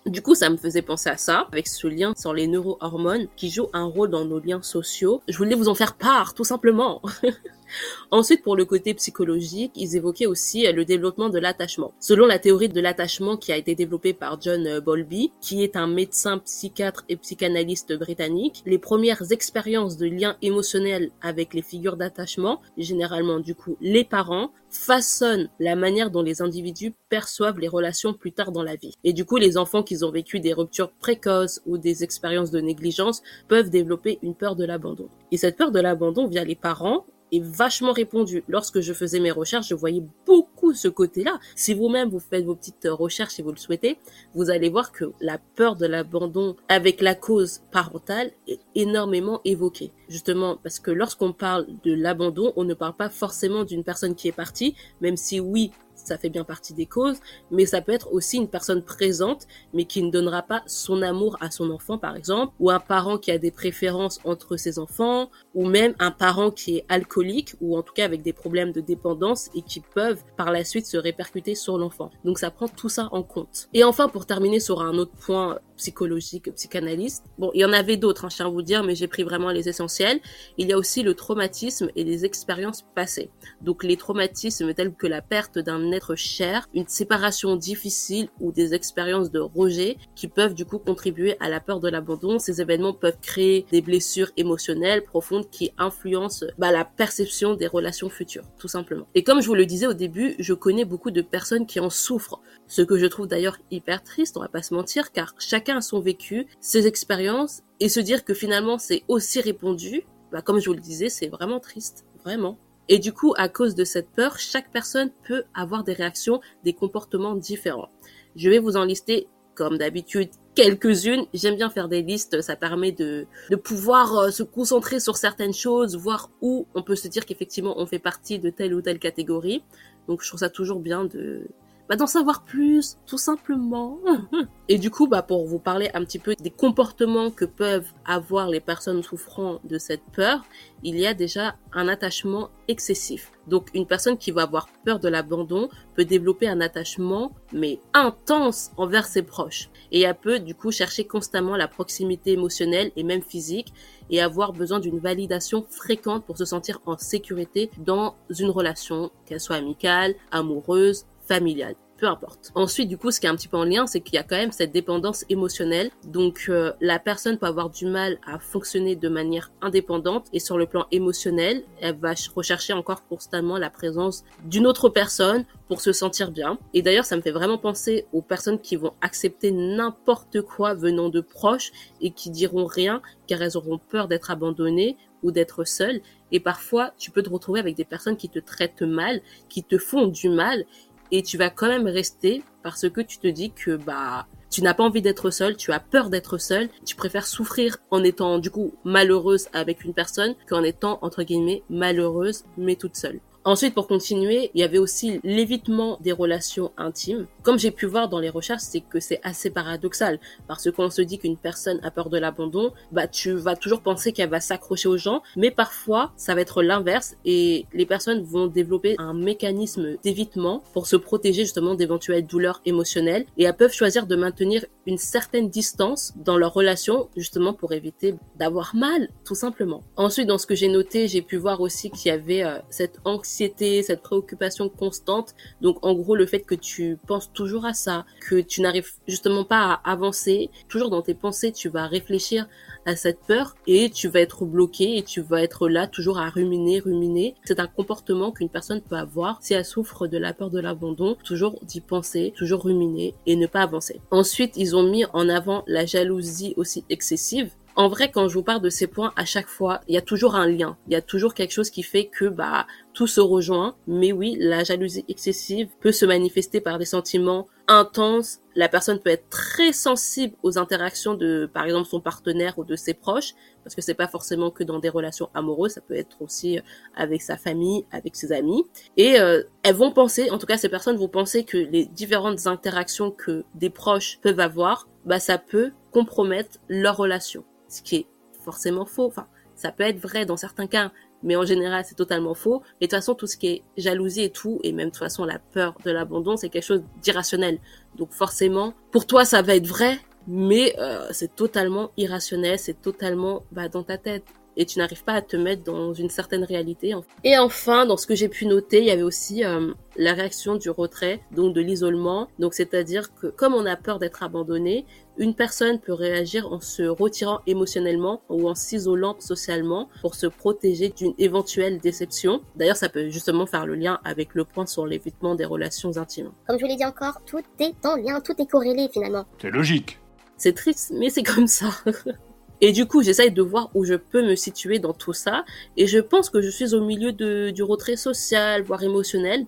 Du 0.07 0.23
coup, 0.23 0.35
ça 0.35 0.51
me 0.51 0.57
faisait 0.57 0.83
penser 0.83 1.11
à 1.11 1.17
ça, 1.17 1.49
avec 1.53 1.67
ce 1.69 1.87
lien 1.87 2.13
sur 2.17 2.35
les 2.35 2.47
neurohormones 2.47 3.29
qui 3.37 3.51
jouent 3.51 3.71
un 3.73 3.85
rôle 3.85 4.11
dans 4.11 4.25
nos 4.25 4.41
liens 4.41 4.63
sociaux. 4.63 5.23
Je 5.29 5.37
voulais 5.37 5.55
vous 5.55 5.69
en 5.69 5.75
faire 5.75 5.95
part, 5.95 6.35
tout 6.35 6.45
simplement. 6.45 7.01
Ensuite, 8.11 8.43
pour 8.43 8.57
le 8.57 8.65
côté 8.65 8.95
psychologique, 8.95 9.73
ils 9.77 9.97
évoquaient 9.97 10.27
aussi 10.27 10.67
euh, 10.67 10.73
le 10.73 10.85
développement 10.85 11.29
de 11.29 11.39
l'attachement. 11.39 11.93
Selon 12.01 12.27
la 12.27 12.39
théorie 12.39 12.69
de 12.69 12.81
l'attachement 12.81 13.37
qui 13.37 13.53
a 13.53 13.57
été 13.57 13.75
développée 13.75 14.13
par 14.13 14.41
John 14.41 14.67
euh, 14.67 14.81
Bowlby, 14.81 15.33
qui 15.41 15.63
est 15.63 15.77
un 15.77 15.87
médecin 15.87 16.39
psychiatre 16.39 17.05
et 17.09 17.17
psychanalyste 17.17 17.93
britannique, 17.99 18.63
les 18.67 18.79
premières 18.79 19.33
expériences 19.33 19.97
de 19.97 20.07
lien 20.07 20.37
émotionnel 20.43 21.11
avec 21.21 21.55
les 21.55 21.63
figures 21.63 21.97
d'attachement, 21.97 22.61
généralement 22.77 23.41
du 23.41 23.55
coup 23.55 23.77
les 23.81 24.05
parents, 24.05 24.51
façonnent 24.71 25.51
la 25.61 25.77
manière 25.77 26.11
dont 26.11 26.23
les 26.23 26.43
individus 26.43 26.95
perçoivent 27.09 27.59
les 27.59 27.69
relations 27.69 28.15
plus 28.15 28.33
tard 28.33 28.53
dans 28.53 28.63
la 28.63 28.77
vie. 28.77 28.97
Et 29.05 29.13
du 29.13 29.25
coup, 29.25 29.37
les 29.37 29.59
enfants 29.59 29.83
qui 29.83 30.03
ont 30.03 30.11
vécu 30.11 30.41
des 30.41 30.53
ruptures 30.53 30.93
précoces 30.93 31.61
ou 31.67 31.79
des 31.79 32.03
expériences 32.03 32.51
de 32.51 32.61
négligence 32.61 33.23
peuvent 33.49 33.71
développer 33.71 34.19
une 34.23 34.35
peur 34.35 34.57
de 34.57 34.65
l'abandon. 34.65 35.09
Et 35.31 35.37
cette 35.37 35.57
peur 35.57 35.73
de 35.73 35.81
l'abandon 35.81 36.27
via 36.27 36.45
les 36.45 36.55
parents 36.55 37.05
est 37.33 37.43
vachement 37.43 37.93
répondu. 37.93 38.45
Lorsque 38.49 38.81
je 38.81 38.93
faisais 38.93 39.21
mes 39.21 39.31
recherches, 39.31 39.69
je 39.69 39.75
voyais 39.75 40.03
beaucoup 40.27 40.75
ce 40.75 40.89
côté-là. 40.89 41.41
Si 41.57 41.75
vous-même 41.75 42.11
vous 42.11 42.21
faites 42.21 42.45
vos 42.45 42.55
petites 42.55 42.87
recherches 42.89 43.35
si 43.35 43.43
vous 43.43 43.51
le 43.51 43.57
souhaitez, 43.57 43.99
vous 44.35 44.51
allez 44.51 44.69
voir 44.69 44.93
que 44.93 45.13
la 45.21 45.39
peur 45.57 45.77
de 45.77 45.87
l'abandon 45.87 46.57
avec 46.69 47.01
la 47.01 47.15
cause 47.15 47.63
parentale 47.71 48.33
est 48.47 48.61
énormément 48.75 49.41
évoquée. 49.45 49.93
Justement 50.09 50.57
parce 50.63 50.79
que 50.79 50.91
lorsqu'on 50.91 51.33
parle 51.33 51.67
de 51.85 51.95
l'abandon, 51.95 52.53
on 52.57 52.65
ne 52.65 52.75
parle 52.75 52.95
pas 52.95 53.09
forcément 53.09 53.65
d'une 53.65 53.85
personne 53.85 54.15
qui 54.15 54.29
est 54.29 54.33
partie, 54.33 54.75
même 55.01 55.17
si 55.17 55.41
oui, 55.41 55.73
ça 56.05 56.19
fait 56.19 56.31
bien 56.31 56.45
partie 56.45 56.75
des 56.75 56.87
causes, 56.87 57.19
mais 57.51 57.67
ça 57.67 57.81
peut 57.81 57.93
être 57.93 58.13
aussi 58.13 58.37
une 58.37 58.49
personne 58.49 58.83
présente, 58.83 59.47
mais 59.73 59.85
qui 59.85 60.03
ne 60.03 60.11
donnera 60.11 60.43
pas 60.43 60.63
son 60.67 61.03
amour 61.03 61.37
à 61.41 61.51
son 61.51 61.71
enfant, 61.71 61.99
par 61.99 62.17
exemple, 62.17 62.53
ou 62.61 62.71
un 62.71 62.81
parent 62.81 63.19
qui 63.19 63.31
a 63.31 63.39
des 63.39 63.51
préférences 63.51 64.21
entre 64.25 64.57
ses 64.57 64.79
enfants, 64.79 65.31
ou 65.55 65.67
même 65.67 65.95
un 65.99 66.11
parent 66.11 66.51
qui 66.51 66.79
est 66.79 66.85
alcoolique, 66.89 67.55
ou 67.61 67.77
en 67.77 67.83
tout 67.83 67.93
cas 67.93 68.05
avec 68.05 68.23
des 68.23 68.33
problèmes 68.33 68.73
de 68.73 68.81
dépendance 68.81 69.51
et 69.55 69.63
qui 69.63 69.81
peuvent 69.81 70.23
par 70.37 70.53
la 70.53 70.65
suite 70.65 70.87
se 70.87 70.97
répercuter 70.97 71.55
sur 71.55 71.79
l'enfant. 71.79 72.11
Donc 72.25 72.39
ça 72.39 72.51
prend 72.51 72.69
tout 72.69 72.89
ça 72.89 73.09
en 73.13 73.23
compte. 73.23 73.69
Et 73.73 73.85
enfin, 73.85 74.09
pour 74.09 74.27
terminer 74.27 74.61
sur 74.61 74.83
un 74.83 74.97
autre 74.99 75.13
point 75.13 75.59
psychologique, 75.77 76.53
psychanalyste, 76.55 77.25
bon, 77.39 77.51
il 77.55 77.61
y 77.61 77.65
en 77.65 77.73
avait 77.73 77.97
d'autres, 77.97 78.25
hein, 78.25 78.29
je 78.31 78.37
tiens 78.37 78.47
à 78.47 78.51
vous 78.51 78.63
dire, 78.63 78.85
mais 78.85 78.95
j'ai 78.95 79.09
pris 79.09 79.23
vraiment 79.23 79.51
les 79.51 79.69
essentiels. 79.69 80.21
Il 80.59 80.69
y 80.69 80.73
a 80.73 80.79
aussi 80.79 81.03
le 81.03 81.15
traumatisme 81.15 81.91
et 81.97 82.05
les 82.05 82.25
expériences 82.25 82.85
passées. 82.95 83.31
Donc 83.61 83.85
les 83.85 83.97
traumatismes 83.97 84.75
tels 84.75 84.95
que 84.95 85.07
la 85.07 85.23
perte 85.23 85.59
d'un 85.59 85.92
être 85.93 86.15
cher, 86.15 86.69
une 86.75 86.89
séparation 86.89 87.57
difficile 87.57 88.29
ou 88.41 88.53
des 88.53 88.75
expériences 88.75 89.31
de 89.31 89.41
rejet 89.41 89.97
qui 90.15 90.29
peuvent 90.29 90.55
du 90.55 90.65
coup 90.65 90.79
contribuer 90.79 91.37
à 91.41 91.49
la 91.49 91.61
peur 91.61 91.81
de 91.81 91.89
l'abandon. 91.89 92.39
Ces 92.39 92.61
événements 92.61 92.93
peuvent 92.93 93.19
créer 93.21 93.67
des 93.71 93.81
blessures 93.81 94.31
émotionnelles 94.37 95.05
profondes 95.05 95.49
qui 95.51 95.73
influencent 95.79 96.47
bah, 96.59 96.73
la 96.73 96.85
perception 96.85 97.55
des 97.55 97.67
relations 97.67 98.09
futures, 98.09 98.45
tout 98.59 98.69
simplement. 98.69 99.07
Et 99.15 99.23
comme 99.23 99.41
je 99.41 99.47
vous 99.47 99.55
le 99.55 99.67
disais 99.67 99.87
au 99.87 99.95
début, 99.95 100.35
je 100.39 100.55
connais 100.55 100.85
beaucoup 100.85 101.11
de 101.11 101.23
personnes 101.23 101.67
qui 101.67 101.81
en 101.81 101.91
souffrent, 101.91 102.41
ce 102.67 102.83
que 102.83 102.99
je 102.99 103.07
trouve 103.07 103.27
d'ailleurs 103.27 103.59
hyper 103.71 104.03
triste, 104.03 104.37
on 104.37 104.41
va 104.41 104.49
pas 104.49 104.63
se 104.63 104.75
mentir, 104.75 105.13
car 105.13 105.35
chacun 105.39 105.79
a 105.79 105.81
son 105.81 106.01
vécu, 106.01 106.47
ses 106.61 106.87
expériences, 106.87 107.63
et 107.81 107.89
se 107.89 108.01
dire 108.01 108.25
que 108.25 108.35
finalement 108.35 108.79
c'est 108.79 109.03
aussi 109.09 109.41
répondu, 109.41 110.05
bah, 110.31 110.41
comme 110.41 110.61
je 110.61 110.67
vous 110.67 110.75
le 110.75 110.81
disais, 110.81 111.09
c'est 111.09 111.29
vraiment 111.29 111.61
triste, 111.61 112.05
vraiment. 112.25 112.59
Et 112.89 112.99
du 112.99 113.13
coup, 113.13 113.33
à 113.37 113.49
cause 113.49 113.75
de 113.75 113.85
cette 113.85 114.11
peur, 114.11 114.39
chaque 114.39 114.71
personne 114.73 115.11
peut 115.27 115.45
avoir 115.55 115.85
des 115.85 115.93
réactions, 115.93 116.41
des 116.65 116.73
comportements 116.73 117.35
différents. 117.35 117.91
Je 118.37 118.51
vais 118.51 118.59
vous 118.59 118.77
en 118.77 118.85
lister, 118.85 119.29
comme 119.55 119.79
d'habitude, 119.79 120.31
quelques-unes. 120.55 121.27
J'aime 121.33 121.57
bien 121.57 121.71
faire 121.71 121.89
des 121.89 122.03
listes, 122.03 122.41
ça 122.41 122.57
permet 122.57 122.93
de, 122.93 123.27
de 123.51 123.57
pouvoir 123.57 124.17
euh, 124.17 124.31
se 124.31 124.43
concentrer 124.43 125.01
sur 125.01 125.17
certaines 125.17 125.55
choses, 125.55 125.97
voir 125.97 126.31
où 126.41 126.67
on 126.75 126.83
peut 126.83 126.97
se 126.97 127.09
dire 127.09 127.25
qu'effectivement 127.27 127.75
on 127.79 127.87
fait 127.87 127.99
partie 127.99 128.39
de 128.39 128.51
telle 128.51 128.75
ou 128.75 128.83
telle 128.83 128.99
catégorie. 128.99 129.63
Donc 130.09 130.23
je 130.23 130.29
trouve 130.29 130.41
ça 130.41 130.51
toujours 130.51 130.81
bien 130.81 131.05
de, 131.05 131.47
bah, 131.89 131.97
d'en 131.97 132.07
savoir 132.07 132.45
plus, 132.45 132.97
tout 133.07 133.19
simplement. 133.19 133.99
Et 134.69 134.79
du 134.79 134.91
coup, 134.91 135.07
bah, 135.07 135.23
pour 135.23 135.47
vous 135.47 135.59
parler 135.59 135.91
un 135.95 136.05
petit 136.05 136.19
peu 136.19 136.35
des 136.35 136.51
comportements 136.51 137.31
que 137.31 137.45
peuvent 137.45 137.93
avoir 138.05 138.49
les 138.49 138.61
personnes 138.61 139.03
souffrant 139.03 139.61
de 139.65 139.79
cette 139.79 140.05
peur, 140.13 140.45
il 140.83 140.99
y 140.99 141.07
a 141.07 141.15
déjà 141.15 141.57
un 141.73 141.89
attachement 141.89 142.51
excessif. 142.69 143.33
Donc, 143.47 143.69
une 143.75 143.87
personne 143.87 144.17
qui 144.17 144.31
va 144.31 144.43
avoir 144.43 144.69
peur 144.85 145.01
de 145.01 145.09
l'abandon 145.09 145.69
peut 145.95 146.05
développer 146.05 146.49
un 146.49 146.61
attachement, 146.61 147.33
mais 147.53 147.81
intense 147.93 148.71
envers 148.77 149.07
ses 149.07 149.23
proches. 149.23 149.69
Et 149.91 150.03
elle 150.03 150.15
peut, 150.15 150.39
du 150.39 150.55
coup, 150.55 150.71
chercher 150.71 151.05
constamment 151.05 151.57
la 151.57 151.69
proximité 151.69 152.33
émotionnelle 152.33 152.93
et 152.97 153.03
même 153.03 153.23
physique 153.23 153.73
et 154.11 154.21
avoir 154.21 154.53
besoin 154.53 154.79
d'une 154.81 154.99
validation 154.99 155.67
fréquente 155.69 156.25
pour 156.25 156.39
se 156.39 156.45
sentir 156.45 156.81
en 156.87 156.97
sécurité 156.97 157.71
dans 157.79 158.15
une 158.39 158.51
relation, 158.51 159.11
qu'elle 159.27 159.41
soit 159.41 159.57
amicale, 159.57 160.15
amoureuse, 160.31 161.07
familiale 161.33 161.77
peu 162.03 162.09
importe. 162.09 162.51
Ensuite, 162.57 162.89
du 162.89 162.99
coup, 162.99 163.13
ce 163.13 163.21
qui 163.21 163.27
est 163.27 163.29
un 163.29 163.37
petit 163.37 163.47
peu 163.47 163.57
en 163.57 163.65
lien, 163.65 163.87
c'est 163.87 164.01
qu'il 164.01 164.15
y 164.15 164.19
a 164.19 164.25
quand 164.25 164.35
même 164.35 164.51
cette 164.51 164.73
dépendance 164.73 165.25
émotionnelle. 165.29 165.93
Donc, 166.05 166.47
euh, 166.49 166.73
la 166.81 166.99
personne 166.99 167.39
peut 167.39 167.47
avoir 167.47 167.71
du 167.71 167.87
mal 167.87 168.19
à 168.27 168.41
fonctionner 168.41 168.97
de 168.97 169.09
manière 169.09 169.53
indépendante 169.61 170.27
et 170.33 170.41
sur 170.41 170.59
le 170.59 170.67
plan 170.67 170.87
émotionnel, 170.91 171.63
elle 171.81 171.97
va 171.97 172.15
rechercher 172.35 172.73
encore 172.73 173.07
constamment 173.07 173.57
la 173.57 173.71
présence 173.71 174.25
d'une 174.43 174.67
autre 174.67 174.89
personne 174.89 175.45
pour 175.69 175.81
se 175.81 175.93
sentir 175.93 176.33
bien. 176.33 176.59
Et 176.75 176.83
d'ailleurs, 176.83 177.05
ça 177.05 177.17
me 177.17 177.23
fait 177.23 177.31
vraiment 177.31 177.57
penser 177.57 178.05
aux 178.13 178.21
personnes 178.21 178.59
qui 178.59 178.75
vont 178.75 178.95
accepter 179.01 179.53
n'importe 179.53 180.43
quoi 180.43 180.75
venant 180.75 181.09
de 181.09 181.21
proches 181.21 181.71
et 182.01 182.11
qui 182.11 182.31
diront 182.31 182.67
rien 182.67 183.01
car 183.29 183.41
elles 183.43 183.57
auront 183.57 183.79
peur 183.79 184.09
d'être 184.09 184.33
abandonnées 184.33 184.97
ou 185.23 185.31
d'être 185.31 185.65
seules. 185.65 186.01
Et 186.33 186.41
parfois, 186.41 186.93
tu 186.99 187.11
peux 187.11 187.23
te 187.23 187.31
retrouver 187.31 187.61
avec 187.61 187.77
des 187.77 187.85
personnes 187.85 188.17
qui 188.17 188.29
te 188.29 188.41
traitent 188.41 188.83
mal, 188.83 189.21
qui 189.49 189.63
te 189.63 189.79
font 189.79 190.09
du 190.09 190.29
mal 190.29 190.65
et 191.13 191.23
tu 191.23 191.39
vas 191.39 191.51
quand 191.51 191.69
même 191.69 191.87
rester 191.87 192.43
parce 192.65 192.89
que 192.89 193.01
tu 193.01 193.19
te 193.19 193.29
dis 193.29 193.53
que 193.53 193.77
bah 193.77 194.27
tu 194.51 194.63
n'as 194.63 194.75
pas 194.75 194.85
envie 194.85 195.01
d'être 195.01 195.31
seule, 195.31 195.57
tu 195.57 195.73
as 195.73 195.81
peur 195.81 196.11
d'être 196.11 196.37
seule, 196.37 196.69
tu 196.85 196.95
préfères 196.95 197.27
souffrir 197.27 197.79
en 197.91 198.05
étant 198.05 198.39
du 198.39 198.51
coup 198.51 198.75
malheureuse 198.85 199.49
avec 199.53 199.85
une 199.85 199.95
personne 199.95 200.35
qu'en 200.49 200.63
étant 200.63 200.99
entre 201.03 201.23
guillemets 201.23 201.63
malheureuse 201.71 202.45
mais 202.57 202.77
toute 202.77 202.97
seule. 202.97 203.21
Ensuite, 203.45 203.75
pour 203.75 203.89
continuer, 203.89 204.53
il 204.55 204.61
y 204.61 204.63
avait 204.63 204.79
aussi 204.79 205.19
l'évitement 205.25 205.99
des 206.01 206.13
relations 206.13 206.71
intimes. 206.77 207.27
Comme 207.43 207.59
j'ai 207.59 207.73
pu 207.73 207.87
voir 207.87 208.09
dans 208.09 208.21
les 208.21 208.31
recherches, 208.31 208.63
c'est 208.63 208.83
que 208.83 209.01
c'est 209.01 209.19
assez 209.25 209.51
paradoxal 209.51 210.21
parce 210.47 210.71
qu'on 210.71 210.91
se 210.91 211.03
dit 211.03 211.19
qu'une 211.19 211.37
personne 211.37 211.81
a 211.83 211.91
peur 211.91 212.09
de 212.09 212.19
l'abandon, 212.19 212.73
bah 212.93 213.09
tu 213.09 213.33
vas 213.33 213.57
toujours 213.57 213.81
penser 213.81 214.13
qu'elle 214.13 214.29
va 214.31 214.39
s'accrocher 214.39 214.89
aux 214.89 214.97
gens, 214.97 215.23
mais 215.37 215.51
parfois 215.51 216.13
ça 216.17 216.37
va 216.37 216.41
être 216.41 216.63
l'inverse 216.63 217.17
et 217.25 217.67
les 217.73 217.85
personnes 217.85 218.23
vont 218.23 218.47
développer 218.47 218.95
un 218.99 219.13
mécanisme 219.13 219.97
d'évitement 220.05 220.63
pour 220.73 220.87
se 220.87 220.95
protéger 220.95 221.43
justement 221.43 221.75
d'éventuelles 221.75 222.25
douleurs 222.25 222.61
émotionnelles 222.65 223.27
et 223.39 223.45
elles 223.45 223.57
peuvent 223.57 223.75
choisir 223.75 224.07
de 224.07 224.15
maintenir 224.15 224.65
une 224.87 224.99
certaine 224.99 225.49
distance 225.49 226.13
dans 226.17 226.37
leur 226.37 226.55
relation 226.55 227.09
justement 227.17 227.55
pour 227.55 227.73
éviter 227.73 228.15
d'avoir 228.37 228.77
mal 228.77 229.09
tout 229.25 229.35
simplement. 229.35 229.83
Ensuite, 229.97 230.29
dans 230.29 230.39
ce 230.39 230.47
que 230.47 230.55
j'ai 230.55 230.69
noté, 230.69 231.09
j'ai 231.09 231.23
pu 231.23 231.37
voir 231.37 231.61
aussi 231.61 231.91
qu'il 231.91 232.09
y 232.09 232.15
avait 232.15 232.45
euh, 232.45 232.59
cette 232.71 233.01
anxiété 233.05 233.32
cette 233.33 234.03
préoccupation 234.03 234.69
constante. 234.69 235.35
Donc 235.61 235.79
en 235.83 235.95
gros 235.95 236.17
le 236.17 236.27
fait 236.27 236.41
que 236.41 236.55
tu 236.55 236.99
penses 237.07 237.33
toujours 237.33 237.65
à 237.65 237.75
ça, 237.75 238.05
que 238.29 238.41
tu 238.41 238.61
n'arrives 238.61 238.91
justement 239.07 239.45
pas 239.45 239.81
à 239.85 239.93
avancer, 239.93 240.51
toujours 240.69 240.91
dans 240.91 241.03
tes 241.03 241.15
pensées 241.15 241.53
tu 241.53 241.69
vas 241.69 241.87
réfléchir 241.87 242.47
à 242.85 242.97
cette 242.97 243.21
peur 243.21 243.55
et 243.67 243.91
tu 243.91 244.09
vas 244.09 244.21
être 244.21 244.45
bloqué 244.45 244.99
et 244.99 245.03
tu 245.03 245.21
vas 245.21 245.43
être 245.43 245.69
là 245.69 245.87
toujours 245.87 246.19
à 246.19 246.29
ruminer, 246.29 246.81
ruminer. 246.81 247.35
C'est 247.45 247.61
un 247.61 247.67
comportement 247.67 248.33
qu'une 248.33 248.49
personne 248.49 248.81
peut 248.81 248.97
avoir 248.97 249.39
si 249.41 249.55
elle 249.55 249.65
souffre 249.65 250.07
de 250.07 250.19
la 250.19 250.33
peur 250.33 250.51
de 250.51 250.61
l'abandon, 250.61 251.17
toujours 251.25 251.61
d'y 251.63 251.81
penser, 251.81 252.33
toujours 252.37 252.65
ruminer 252.65 253.15
et 253.27 253.37
ne 253.37 253.47
pas 253.47 253.63
avancer. 253.63 254.01
Ensuite, 254.11 254.57
ils 254.57 254.75
ont 254.75 254.83
mis 254.83 255.05
en 255.13 255.29
avant 255.29 255.63
la 255.67 255.87
jalousie 255.87 256.55
aussi 256.57 256.85
excessive 256.91 257.53
en 257.77 257.89
vrai, 257.89 258.11
quand 258.11 258.29
je 258.29 258.35
vous 258.35 258.43
parle 258.43 258.61
de 258.61 258.71
ces 258.71 258.87
points, 258.87 259.13
à 259.17 259.25
chaque 259.25 259.49
fois, 259.49 259.81
il 259.89 259.95
y 259.95 259.99
a 259.99 260.03
toujours 260.03 260.35
un 260.35 260.47
lien. 260.47 260.77
Il 260.89 260.93
y 260.93 260.97
a 260.97 261.03
toujours 261.03 261.35
quelque 261.35 261.53
chose 261.53 261.71
qui 261.71 261.83
fait 261.83 262.07
que 262.07 262.27
bah 262.27 262.67
tout 262.93 263.07
se 263.07 263.21
rejoint. 263.21 263.77
Mais 263.87 264.13
oui, 264.13 264.37
la 264.39 264.65
jalousie 264.65 265.05
excessive 265.09 265.69
peut 265.81 265.93
se 265.93 266.05
manifester 266.05 266.61
par 266.61 266.79
des 266.79 266.85
sentiments 266.85 267.49
intenses. 267.73 268.41
La 268.55 268.69
personne 268.69 268.99
peut 268.99 269.11
être 269.11 269.29
très 269.31 269.73
sensible 269.73 270.37
aux 270.43 270.59
interactions 270.59 271.15
de, 271.15 271.51
par 271.53 271.65
exemple, 271.65 271.89
son 271.89 272.01
partenaire 272.01 272.59
ou 272.59 272.65
de 272.65 272.77
ses 272.77 272.95
proches, 272.95 273.35
parce 273.65 273.75
que 273.75 273.81
c'est 273.81 273.95
pas 273.95 274.09
forcément 274.09 274.51
que 274.51 274.63
dans 274.63 274.79
des 274.79 274.89
relations 274.89 275.31
amoureuses, 275.35 275.73
ça 275.73 275.81
peut 275.81 275.95
être 275.95 276.21
aussi 276.21 276.59
euh, 276.59 276.63
avec 276.95 277.23
sa 277.23 277.37
famille, 277.37 277.87
avec 277.91 278.17
ses 278.17 278.33
amis. 278.33 278.65
Et 278.97 279.19
euh, 279.19 279.43
elles 279.63 279.75
vont 279.75 279.93
penser, 279.93 280.31
en 280.31 280.39
tout 280.39 280.47
cas, 280.47 280.59
ces 280.59 280.69
personnes 280.69 280.97
vont 280.97 281.09
penser 281.09 281.45
que 281.45 281.57
les 281.57 281.87
différentes 281.87 282.47
interactions 282.47 283.11
que 283.11 283.45
des 283.55 283.71
proches 283.71 284.19
peuvent 284.21 284.41
avoir, 284.41 284.89
bah 285.05 285.19
ça 285.19 285.39
peut 285.39 285.73
compromettre 285.91 286.59
leur 286.69 286.97
relation 286.97 287.45
ce 287.73 287.83
qui 287.83 287.97
est 287.97 288.07
forcément 288.45 288.85
faux. 288.85 289.07
Enfin, 289.07 289.27
ça 289.55 289.73
peut 289.73 289.85
être 289.85 289.99
vrai 289.99 290.27
dans 290.27 290.37
certains 290.37 290.67
cas, 290.67 290.93
mais 291.23 291.37
en 291.37 291.45
général, 291.45 291.85
c'est 291.87 291.95
totalement 291.95 292.35
faux. 292.35 292.63
Et 292.81 292.87
de 292.87 292.91
toute 292.91 292.99
façon, 292.99 293.15
tout 293.15 293.27
ce 293.27 293.37
qui 293.37 293.47
est 293.49 293.63
jalousie 293.77 294.23
et 294.23 294.31
tout, 294.31 294.61
et 294.63 294.73
même 294.73 294.89
de 294.89 294.91
toute 294.91 294.99
façon, 294.99 295.25
la 295.25 295.39
peur 295.39 295.75
de 295.85 295.91
l'abandon, 295.91 296.37
c'est 296.37 296.49
quelque 296.49 296.65
chose 296.65 296.83
d'irrationnel. 297.01 297.59
Donc 297.97 298.13
forcément, 298.13 298.75
pour 298.91 299.07
toi, 299.07 299.25
ça 299.25 299.43
va 299.43 299.55
être 299.57 299.67
vrai, 299.67 299.99
mais 300.27 300.75
euh, 300.79 301.07
c'est 301.11 301.35
totalement 301.35 301.91
irrationnel, 301.97 302.59
c'est 302.59 302.81
totalement 302.81 303.45
bah, 303.53 303.69
dans 303.69 303.83
ta 303.83 303.99
tête 303.99 304.25
et 304.57 304.67
tu 304.67 304.79
n'arrives 304.79 305.05
pas 305.05 305.15
à 305.15 305.23
te 305.23 305.37
mettre 305.37 305.63
dans 305.65 305.95
une 305.95 306.11
certaine 306.11 306.45
réalité. 306.45 306.95
Et 307.25 307.39
enfin, 307.39 307.87
dans 307.87 307.97
ce 307.97 308.07
que 308.07 308.15
j'ai 308.15 308.29
pu 308.29 308.47
noter, 308.47 308.79
il 308.79 308.87
y 308.87 308.91
avait 308.91 309.03
aussi 309.03 309.45
euh, 309.45 309.73
la 309.97 310.13
réaction 310.13 310.57
du 310.57 310.71
retrait, 310.71 311.21
donc 311.31 311.55
de 311.55 311.61
l'isolement. 311.61 312.29
Donc 312.39 312.55
c'est-à-dire 312.55 313.15
que 313.15 313.29
comme 313.29 313.55
on 313.55 313.67
a 313.67 313.77
peur 313.77 313.99
d'être 313.99 314.23
abandonné, 314.23 314.87
une 315.19 315.35
personne 315.35 315.79
peut 315.79 315.93
réagir 315.93 316.51
en 316.51 316.61
se 316.61 316.83
retirant 316.83 317.41
émotionnellement 317.47 318.23
ou 318.29 318.49
en 318.49 318.55
s'isolant 318.55 319.17
socialement 319.19 319.89
pour 320.01 320.15
se 320.15 320.27
protéger 320.27 320.89
d'une 320.89 321.15
éventuelle 321.19 321.81
déception. 321.81 322.41
D'ailleurs, 322.57 322.77
ça 322.77 322.89
peut 322.89 323.11
justement 323.11 323.47
faire 323.47 323.67
le 323.67 323.75
lien 323.75 324.01
avec 324.05 324.35
le 324.35 324.45
point 324.45 324.67
sur 324.67 324.87
l'évitement 324.87 325.35
des 325.35 325.45
relations 325.45 325.97
intimes. 325.99 326.31
Comme 326.47 326.59
je 326.59 326.65
vous 326.65 326.71
l'ai 326.71 326.77
dit 326.77 326.85
encore, 326.85 327.21
tout 327.27 327.43
est 327.59 327.85
en 327.85 327.97
lien, 327.97 328.21
tout 328.21 328.41
est 328.41 328.47
corrélé 328.47 328.89
finalement. 328.93 329.25
C'est 329.41 329.51
logique. 329.51 329.99
C'est 330.39 330.55
triste, 330.55 330.93
mais 330.95 331.11
c'est 331.11 331.23
comme 331.23 331.47
ça. 331.47 331.69
Et 332.65 332.71
du 332.71 332.87
coup, 332.87 333.03
j'essaye 333.03 333.33
de 333.33 333.43
voir 333.43 333.71
où 333.75 333.85
je 333.85 333.95
peux 333.95 334.25
me 334.25 334.37
situer 334.37 334.79
dans 334.79 334.93
tout 334.93 335.13
ça. 335.13 335.45
Et 335.77 335.89
je 335.89 335.99
pense 335.99 336.31
que 336.31 336.41
je 336.41 336.49
suis 336.49 336.75
au 336.75 336.81
milieu 336.81 337.13
de, 337.13 337.51
du 337.51 337.65
retrait 337.65 337.97
social, 337.97 338.63
voire 338.63 338.85
émotionnel. 338.85 339.47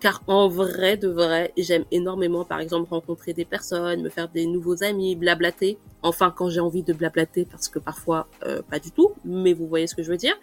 Car 0.00 0.22
en 0.26 0.48
vrai, 0.48 0.96
de 0.96 1.08
vrai, 1.08 1.52
j'aime 1.58 1.84
énormément, 1.90 2.46
par 2.46 2.60
exemple, 2.60 2.88
rencontrer 2.88 3.34
des 3.34 3.44
personnes, 3.44 4.00
me 4.00 4.08
faire 4.08 4.30
des 4.30 4.46
nouveaux 4.46 4.82
amis, 4.82 5.16
blablater. 5.16 5.76
Enfin, 6.00 6.32
quand 6.34 6.48
j'ai 6.48 6.60
envie 6.60 6.82
de 6.82 6.94
blablater, 6.94 7.44
parce 7.44 7.68
que 7.68 7.78
parfois, 7.78 8.26
euh, 8.46 8.62
pas 8.62 8.78
du 8.78 8.90
tout, 8.90 9.12
mais 9.26 9.52
vous 9.52 9.66
voyez 9.66 9.86
ce 9.86 9.94
que 9.94 10.02
je 10.02 10.10
veux 10.10 10.16
dire. 10.16 10.34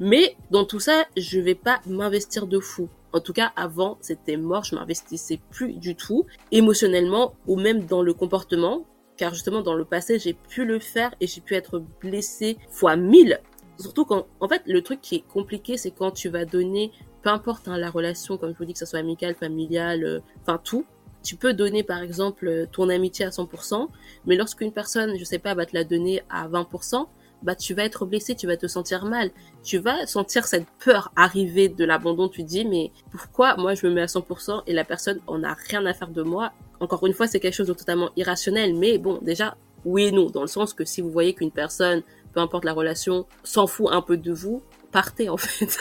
Mais 0.00 0.36
dans 0.50 0.66
tout 0.66 0.80
ça, 0.80 1.06
je 1.16 1.40
vais 1.40 1.54
pas 1.54 1.80
m'investir 1.86 2.46
de 2.46 2.60
fou. 2.60 2.90
En 3.14 3.20
tout 3.20 3.32
cas, 3.32 3.52
avant, 3.56 3.96
c'était 4.02 4.36
mort, 4.36 4.64
je 4.64 4.74
m'investissais 4.74 5.40
plus 5.50 5.72
du 5.72 5.96
tout, 5.96 6.26
émotionnellement 6.52 7.32
ou 7.46 7.58
même 7.58 7.86
dans 7.86 8.02
le 8.02 8.12
comportement 8.12 8.84
car 9.18 9.34
justement 9.34 9.60
dans 9.60 9.74
le 9.74 9.84
passé 9.84 10.18
j'ai 10.18 10.32
pu 10.32 10.64
le 10.64 10.78
faire 10.78 11.14
et 11.20 11.26
j'ai 11.26 11.42
pu 11.42 11.54
être 11.54 11.82
blessée 12.00 12.56
fois 12.70 12.96
mille. 12.96 13.38
Surtout 13.78 14.04
quand, 14.04 14.26
en 14.40 14.48
fait, 14.48 14.62
le 14.66 14.82
truc 14.82 15.00
qui 15.00 15.16
est 15.16 15.28
compliqué, 15.28 15.76
c'est 15.76 15.92
quand 15.92 16.10
tu 16.10 16.28
vas 16.28 16.44
donner, 16.44 16.90
peu 17.22 17.30
importe 17.30 17.68
hein, 17.68 17.78
la 17.78 17.90
relation, 17.90 18.36
comme 18.36 18.52
je 18.52 18.58
vous 18.58 18.64
dis, 18.64 18.72
que 18.72 18.78
ce 18.78 18.86
soit 18.86 18.98
amicale, 18.98 19.36
familiale, 19.36 20.02
euh, 20.02 20.20
enfin 20.40 20.58
tout, 20.64 20.84
tu 21.22 21.36
peux 21.36 21.52
donner 21.52 21.82
par 21.82 22.02
exemple 22.02 22.66
ton 22.72 22.88
amitié 22.88 23.24
à 23.24 23.30
100%, 23.30 23.88
mais 24.26 24.36
lorsqu'une 24.36 24.72
personne, 24.72 25.16
je 25.16 25.24
sais 25.24 25.38
pas, 25.38 25.54
va 25.54 25.66
te 25.66 25.76
la 25.76 25.84
donner 25.84 26.22
à 26.28 26.48
20%, 26.48 27.06
bah 27.42 27.54
tu 27.54 27.74
vas 27.74 27.84
être 27.84 28.04
blessé, 28.04 28.34
tu 28.34 28.46
vas 28.46 28.56
te 28.56 28.66
sentir 28.66 29.04
mal, 29.04 29.30
tu 29.62 29.78
vas 29.78 30.06
sentir 30.06 30.46
cette 30.46 30.66
peur 30.84 31.12
arriver 31.14 31.68
de 31.68 31.84
l'abandon. 31.84 32.28
Tu 32.28 32.42
dis 32.42 32.64
mais 32.64 32.90
pourquoi 33.10 33.56
moi 33.56 33.74
je 33.74 33.86
me 33.86 33.92
mets 33.92 34.02
à 34.02 34.06
100% 34.06 34.62
et 34.66 34.72
la 34.72 34.84
personne 34.84 35.20
on 35.28 35.44
a 35.44 35.54
rien 35.54 35.84
à 35.86 35.94
faire 35.94 36.08
de 36.08 36.22
moi. 36.22 36.52
Encore 36.80 37.06
une 37.06 37.12
fois 37.14 37.26
c'est 37.26 37.40
quelque 37.40 37.54
chose 37.54 37.68
de 37.68 37.74
totalement 37.74 38.10
irrationnel, 38.16 38.74
mais 38.74 38.98
bon 38.98 39.18
déjà 39.22 39.56
oui 39.84 40.04
et 40.04 40.12
non 40.12 40.30
dans 40.30 40.42
le 40.42 40.48
sens 40.48 40.74
que 40.74 40.84
si 40.84 41.00
vous 41.00 41.10
voyez 41.10 41.34
qu'une 41.34 41.50
personne, 41.50 42.02
peu 42.32 42.40
importe 42.40 42.64
la 42.64 42.72
relation, 42.72 43.26
s'en 43.44 43.66
fout 43.66 43.88
un 43.90 44.02
peu 44.02 44.16
de 44.16 44.32
vous, 44.32 44.62
partez 44.92 45.28
en 45.28 45.36
fait. 45.38 45.78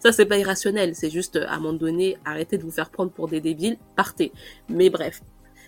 Ça, 0.00 0.12
c'est 0.12 0.26
pas 0.26 0.38
irrationnel. 0.38 0.94
C'est 0.94 1.10
juste, 1.10 1.36
à 1.36 1.54
un 1.54 1.58
moment 1.58 1.74
donné, 1.74 2.16
arrêtez 2.24 2.58
de 2.58 2.62
vous 2.62 2.70
faire 2.70 2.90
prendre 2.90 3.10
pour 3.10 3.28
des 3.28 3.40
débiles, 3.40 3.76
partez. 3.96 4.32
Mais 4.68 4.90
bref, 4.90 5.20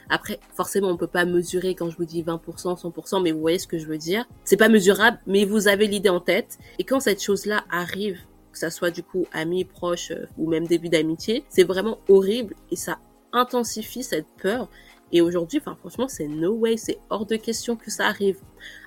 après, 0.09 0.41
forcément, 0.55 0.89
on 0.89 0.97
peut 0.97 1.07
pas 1.07 1.25
mesurer 1.25 1.75
quand 1.75 1.91
je 1.91 1.97
vous 1.97 2.05
dis 2.05 2.23
20%, 2.23 2.81
100%, 2.81 3.23
mais 3.23 3.33
vous 3.33 3.41
voyez 3.41 3.59
ce 3.59 3.67
que 3.67 3.79
je 3.79 3.87
veux 3.87 3.99
dire. 3.99 4.25
C'est 4.45 4.57
pas 4.57 4.69
mesurable, 4.69 5.19
mais 5.27 5.45
vous 5.45 5.69
avez 5.69 5.87
l'idée 5.87 6.09
en 6.09 6.21
tête. 6.21 6.59
Et 6.79 6.85
quand 6.85 7.01
cette 7.01 7.23
chose-là 7.23 7.65
arrive, 7.71 8.19
que 8.53 8.59
ça 8.59 8.71
soit 8.71 8.91
du 8.91 9.05
coup 9.05 9.27
ami, 9.33 9.65
proche 9.65 10.11
euh, 10.11 10.27
ou 10.37 10.49
même 10.49 10.67
début 10.67 10.89
d'amitié, 10.89 11.45
c'est 11.49 11.63
vraiment 11.63 11.99
horrible 12.09 12.57
et 12.73 12.77
ça 12.77 12.99
intensifie 13.33 14.03
cette 14.03 14.27
peur. 14.41 14.69
Et 15.13 15.21
aujourd'hui, 15.21 15.59
enfin 15.59 15.77
franchement, 15.77 16.07
c'est 16.09 16.29
no 16.29 16.53
way, 16.53 16.77
c'est 16.77 16.99
hors 17.11 17.27
de 17.27 17.37
question 17.37 17.77
que 17.77 17.91
ça 17.91 18.07
arrive. 18.07 18.39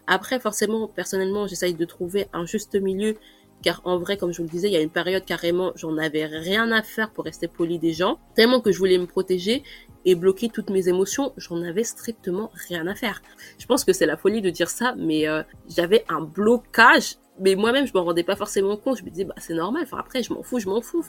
Après, 0.08 0.40
forcément, 0.40 0.88
personnellement, 0.88 1.48
j'essaye 1.48 1.74
de 1.74 1.86
trouver 1.86 2.28
un 2.34 2.46
juste 2.46 2.76
milieu 2.76 3.16
car 3.64 3.82
en 3.86 3.98
vrai, 3.98 4.18
comme 4.18 4.32
je 4.32 4.38
vous 4.38 4.44
le 4.44 4.50
disais, 4.50 4.68
il 4.68 4.74
y 4.74 4.78
a 4.78 4.82
une 4.82 4.90
période 4.90 5.26
carrément, 5.26 5.72
j'en 5.76 5.98
avais 5.98 6.26
rien 6.26 6.72
à 6.72 6.84
faire 6.84 7.10
pour 7.12 7.24
rester 7.24 7.48
poli 7.48 7.80
des 7.80 7.94
gens, 7.94 8.20
tellement 8.36 8.60
que 8.60 8.72
je 8.72 8.78
voulais 8.78 8.98
me 8.98 9.08
protéger 9.08 9.64
et 10.06 10.16
bloquer 10.16 10.50
toutes 10.50 10.70
mes 10.70 10.90
émotions, 10.90 11.34
j'en 11.38 11.62
avais 11.64 11.86
strictement 11.86 12.52
rien 12.68 12.86
à 12.88 12.94
faire. 12.94 13.22
Je 13.58 13.66
pense 13.66 13.86
que 13.86 13.94
c'est 13.94 14.06
la 14.06 14.18
folie 14.18 14.42
de 14.42 14.50
dire 14.50 14.70
ça, 14.70 14.94
mais 14.98 15.28
euh, 15.28 15.44
j'avais 15.70 16.04
un 16.10 16.22
blocage. 16.22 17.16
Mais 17.40 17.56
moi-même, 17.56 17.88
je 17.88 17.94
m'en 17.94 18.04
rendais 18.04 18.24
pas 18.24 18.36
forcément 18.36 18.76
compte. 18.78 18.98
Je 19.00 19.04
me 19.04 19.10
disais, 19.10 19.24
bah, 19.24 19.34
c'est 19.38 19.56
normal. 19.56 19.88
Après, 19.94 20.22
je 20.22 20.32
m'en 20.34 20.44
fous, 20.44 20.60
je 20.60 20.68
m'en 20.68 20.82
fous. 20.82 21.04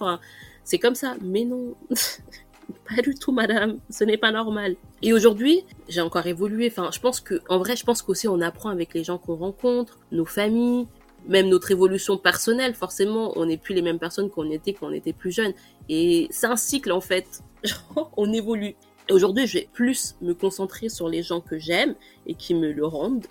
C'est 0.62 0.78
comme 0.78 0.94
ça. 0.94 1.16
Mais 1.20 1.44
non. 1.44 1.74
pas 2.88 3.02
du 3.02 3.14
tout, 3.14 3.32
madame. 3.32 3.78
Ce 3.90 4.04
n'est 4.04 4.16
pas 4.16 4.32
normal. 4.32 4.76
Et 5.02 5.12
aujourd'hui, 5.12 5.64
j'ai 5.88 6.00
encore 6.00 6.26
évolué. 6.26 6.68
Enfin, 6.70 6.90
je 6.92 7.00
pense 7.00 7.20
que, 7.20 7.40
en 7.48 7.58
vrai, 7.58 7.76
je 7.76 7.84
pense 7.84 8.02
qu'aussi 8.02 8.28
on 8.28 8.40
apprend 8.40 8.70
avec 8.70 8.94
les 8.94 9.04
gens 9.04 9.18
qu'on 9.18 9.36
rencontre, 9.36 9.98
nos 10.12 10.24
familles, 10.24 10.86
même 11.26 11.48
notre 11.48 11.70
évolution 11.70 12.16
personnelle. 12.16 12.74
Forcément, 12.74 13.32
on 13.36 13.46
n'est 13.46 13.56
plus 13.56 13.74
les 13.74 13.82
mêmes 13.82 13.98
personnes 13.98 14.30
qu'on 14.30 14.50
était 14.50 14.72
quand 14.72 14.88
on 14.88 14.92
était 14.92 15.12
plus 15.12 15.32
jeune. 15.32 15.52
Et 15.88 16.28
c'est 16.30 16.46
un 16.46 16.56
cycle, 16.56 16.92
en 16.92 17.00
fait. 17.00 17.42
on 18.16 18.32
évolue. 18.32 18.76
Et 19.08 19.12
aujourd'hui, 19.12 19.46
je 19.46 19.58
vais 19.58 19.68
plus 19.72 20.16
me 20.22 20.32
concentrer 20.32 20.88
sur 20.88 21.08
les 21.08 21.22
gens 21.22 21.40
que 21.40 21.58
j'aime 21.58 21.94
et 22.26 22.34
qui 22.34 22.54
me 22.54 22.72
le 22.72 22.86
rendent. 22.86 23.26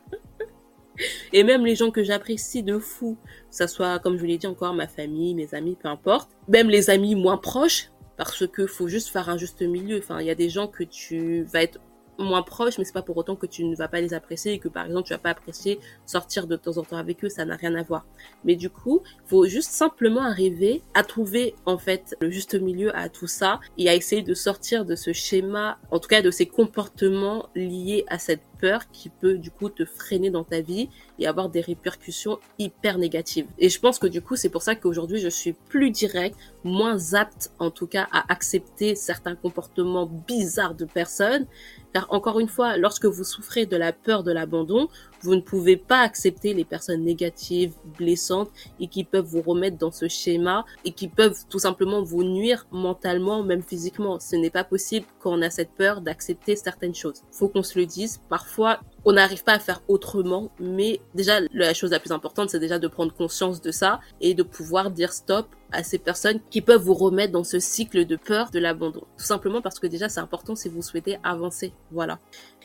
et 1.32 1.44
même 1.44 1.64
les 1.64 1.76
gens 1.76 1.90
que 1.90 2.02
j'apprécie 2.02 2.62
de 2.62 2.78
fou, 2.78 3.16
que 3.24 3.56
ça 3.56 3.68
soit, 3.68 3.98
comme 3.98 4.16
je 4.16 4.20
vous 4.20 4.26
l'ai 4.26 4.38
dit 4.38 4.46
encore, 4.46 4.74
ma 4.74 4.86
famille, 4.86 5.34
mes 5.34 5.54
amis, 5.54 5.76
peu 5.80 5.88
importe. 5.88 6.30
Même 6.48 6.70
les 6.70 6.90
amis 6.90 7.14
moins 7.14 7.38
proches, 7.38 7.90
parce 8.16 8.46
que 8.46 8.66
faut 8.66 8.88
juste 8.88 9.08
faire 9.08 9.28
un 9.28 9.38
juste 9.38 9.62
milieu. 9.62 9.98
Enfin, 9.98 10.20
il 10.20 10.26
y 10.26 10.30
a 10.30 10.34
des 10.34 10.50
gens 10.50 10.68
que 10.68 10.84
tu 10.84 11.42
vas 11.44 11.62
être 11.62 11.78
moins 12.20 12.42
proches, 12.42 12.78
mais 12.78 12.84
c'est 12.84 12.92
pas 12.92 13.02
pour 13.02 13.16
autant 13.16 13.36
que 13.36 13.46
tu 13.46 13.64
ne 13.64 13.74
vas 13.74 13.88
pas 13.88 14.00
les 14.00 14.14
apprécier 14.14 14.52
et 14.52 14.58
que 14.58 14.68
par 14.68 14.86
exemple 14.86 15.06
tu 15.06 15.14
vas 15.14 15.18
pas 15.18 15.30
apprécier 15.30 15.80
sortir 16.06 16.46
de 16.46 16.56
temps 16.56 16.76
en 16.78 16.82
temps 16.82 16.96
avec 16.96 17.24
eux, 17.24 17.28
ça 17.28 17.44
n'a 17.44 17.56
rien 17.56 17.74
à 17.74 17.82
voir. 17.82 18.06
Mais 18.44 18.56
du 18.56 18.70
coup, 18.70 19.00
faut 19.26 19.46
juste 19.46 19.70
simplement 19.70 20.22
arriver 20.22 20.82
à 20.94 21.02
trouver 21.02 21.54
en 21.66 21.78
fait 21.78 22.16
le 22.20 22.30
juste 22.30 22.54
milieu 22.54 22.94
à 22.96 23.08
tout 23.08 23.26
ça 23.26 23.60
et 23.78 23.88
à 23.88 23.94
essayer 23.94 24.22
de 24.22 24.34
sortir 24.34 24.84
de 24.84 24.94
ce 24.94 25.12
schéma, 25.12 25.78
en 25.90 25.98
tout 25.98 26.08
cas 26.08 26.22
de 26.22 26.30
ces 26.30 26.46
comportements 26.46 27.48
liés 27.54 28.04
à 28.08 28.18
cette 28.18 28.42
peur 28.60 28.90
qui 28.92 29.08
peut 29.08 29.38
du 29.38 29.50
coup 29.50 29.68
te 29.68 29.84
freiner 29.84 30.30
dans 30.30 30.44
ta 30.44 30.60
vie 30.60 30.88
et 31.18 31.26
avoir 31.26 31.48
des 31.48 31.60
répercussions 31.60 32.38
hyper 32.58 32.98
négatives. 32.98 33.46
Et 33.58 33.68
je 33.68 33.80
pense 33.80 33.98
que 33.98 34.06
du 34.06 34.20
coup, 34.20 34.36
c'est 34.36 34.48
pour 34.48 34.62
ça 34.62 34.74
qu'aujourd'hui, 34.74 35.18
je 35.20 35.28
suis 35.28 35.52
plus 35.52 35.90
direct, 35.90 36.36
moins 36.64 37.14
apte 37.14 37.52
en 37.58 37.70
tout 37.70 37.86
cas 37.86 38.08
à 38.12 38.30
accepter 38.32 38.94
certains 38.94 39.34
comportements 39.34 40.06
bizarres 40.06 40.74
de 40.74 40.84
personnes. 40.84 41.46
Car 41.92 42.06
encore 42.10 42.38
une 42.38 42.48
fois, 42.48 42.76
lorsque 42.76 43.06
vous 43.06 43.24
souffrez 43.24 43.66
de 43.66 43.76
la 43.76 43.92
peur 43.92 44.22
de 44.22 44.32
l'abandon, 44.32 44.88
vous 45.22 45.34
ne 45.34 45.40
pouvez 45.40 45.76
pas 45.76 46.00
accepter 46.00 46.54
les 46.54 46.64
personnes 46.64 47.04
négatives, 47.04 47.72
blessantes 47.98 48.50
et 48.78 48.88
qui 48.88 49.04
peuvent 49.04 49.24
vous 49.24 49.42
remettre 49.42 49.78
dans 49.78 49.90
ce 49.90 50.08
schéma 50.08 50.64
et 50.84 50.92
qui 50.92 51.08
peuvent 51.08 51.38
tout 51.48 51.58
simplement 51.58 52.02
vous 52.02 52.24
nuire 52.24 52.66
mentalement, 52.70 53.42
même 53.42 53.62
physiquement. 53.62 54.18
Ce 54.20 54.36
n'est 54.36 54.50
pas 54.50 54.64
possible 54.64 55.06
quand 55.18 55.32
on 55.32 55.42
a 55.42 55.50
cette 55.50 55.72
peur 55.72 56.00
d'accepter 56.00 56.56
certaines 56.56 56.94
choses. 56.94 57.22
Faut 57.32 57.48
qu'on 57.48 57.62
se 57.62 57.78
le 57.78 57.86
dise. 57.86 58.20
Parfois, 58.28 58.80
on 59.04 59.12
n'arrive 59.12 59.44
pas 59.44 59.54
à 59.54 59.58
faire 59.58 59.82
autrement, 59.88 60.50
mais 60.58 61.00
déjà, 61.14 61.40
la 61.52 61.74
chose 61.74 61.90
la 61.90 62.00
plus 62.00 62.12
importante, 62.12 62.50
c'est 62.50 62.60
déjà 62.60 62.78
de 62.78 62.88
prendre 62.88 63.14
conscience 63.14 63.60
de 63.60 63.70
ça 63.70 64.00
et 64.20 64.34
de 64.34 64.42
pouvoir 64.42 64.90
dire 64.90 65.12
stop 65.12 65.46
à 65.72 65.82
ces 65.82 65.98
personnes 65.98 66.40
qui 66.50 66.60
peuvent 66.60 66.82
vous 66.82 66.94
remettre 66.94 67.32
dans 67.32 67.44
ce 67.44 67.58
cycle 67.58 68.04
de 68.04 68.16
peur 68.16 68.50
de 68.50 68.58
l'abandon. 68.58 69.02
Tout 69.16 69.24
simplement 69.24 69.62
parce 69.62 69.78
que 69.78 69.86
déjà, 69.86 70.08
c'est 70.08 70.20
important 70.20 70.54
si 70.54 70.68
vous 70.68 70.82
souhaitez 70.82 71.18
avancer. 71.22 71.72
Voilà. 71.90 72.18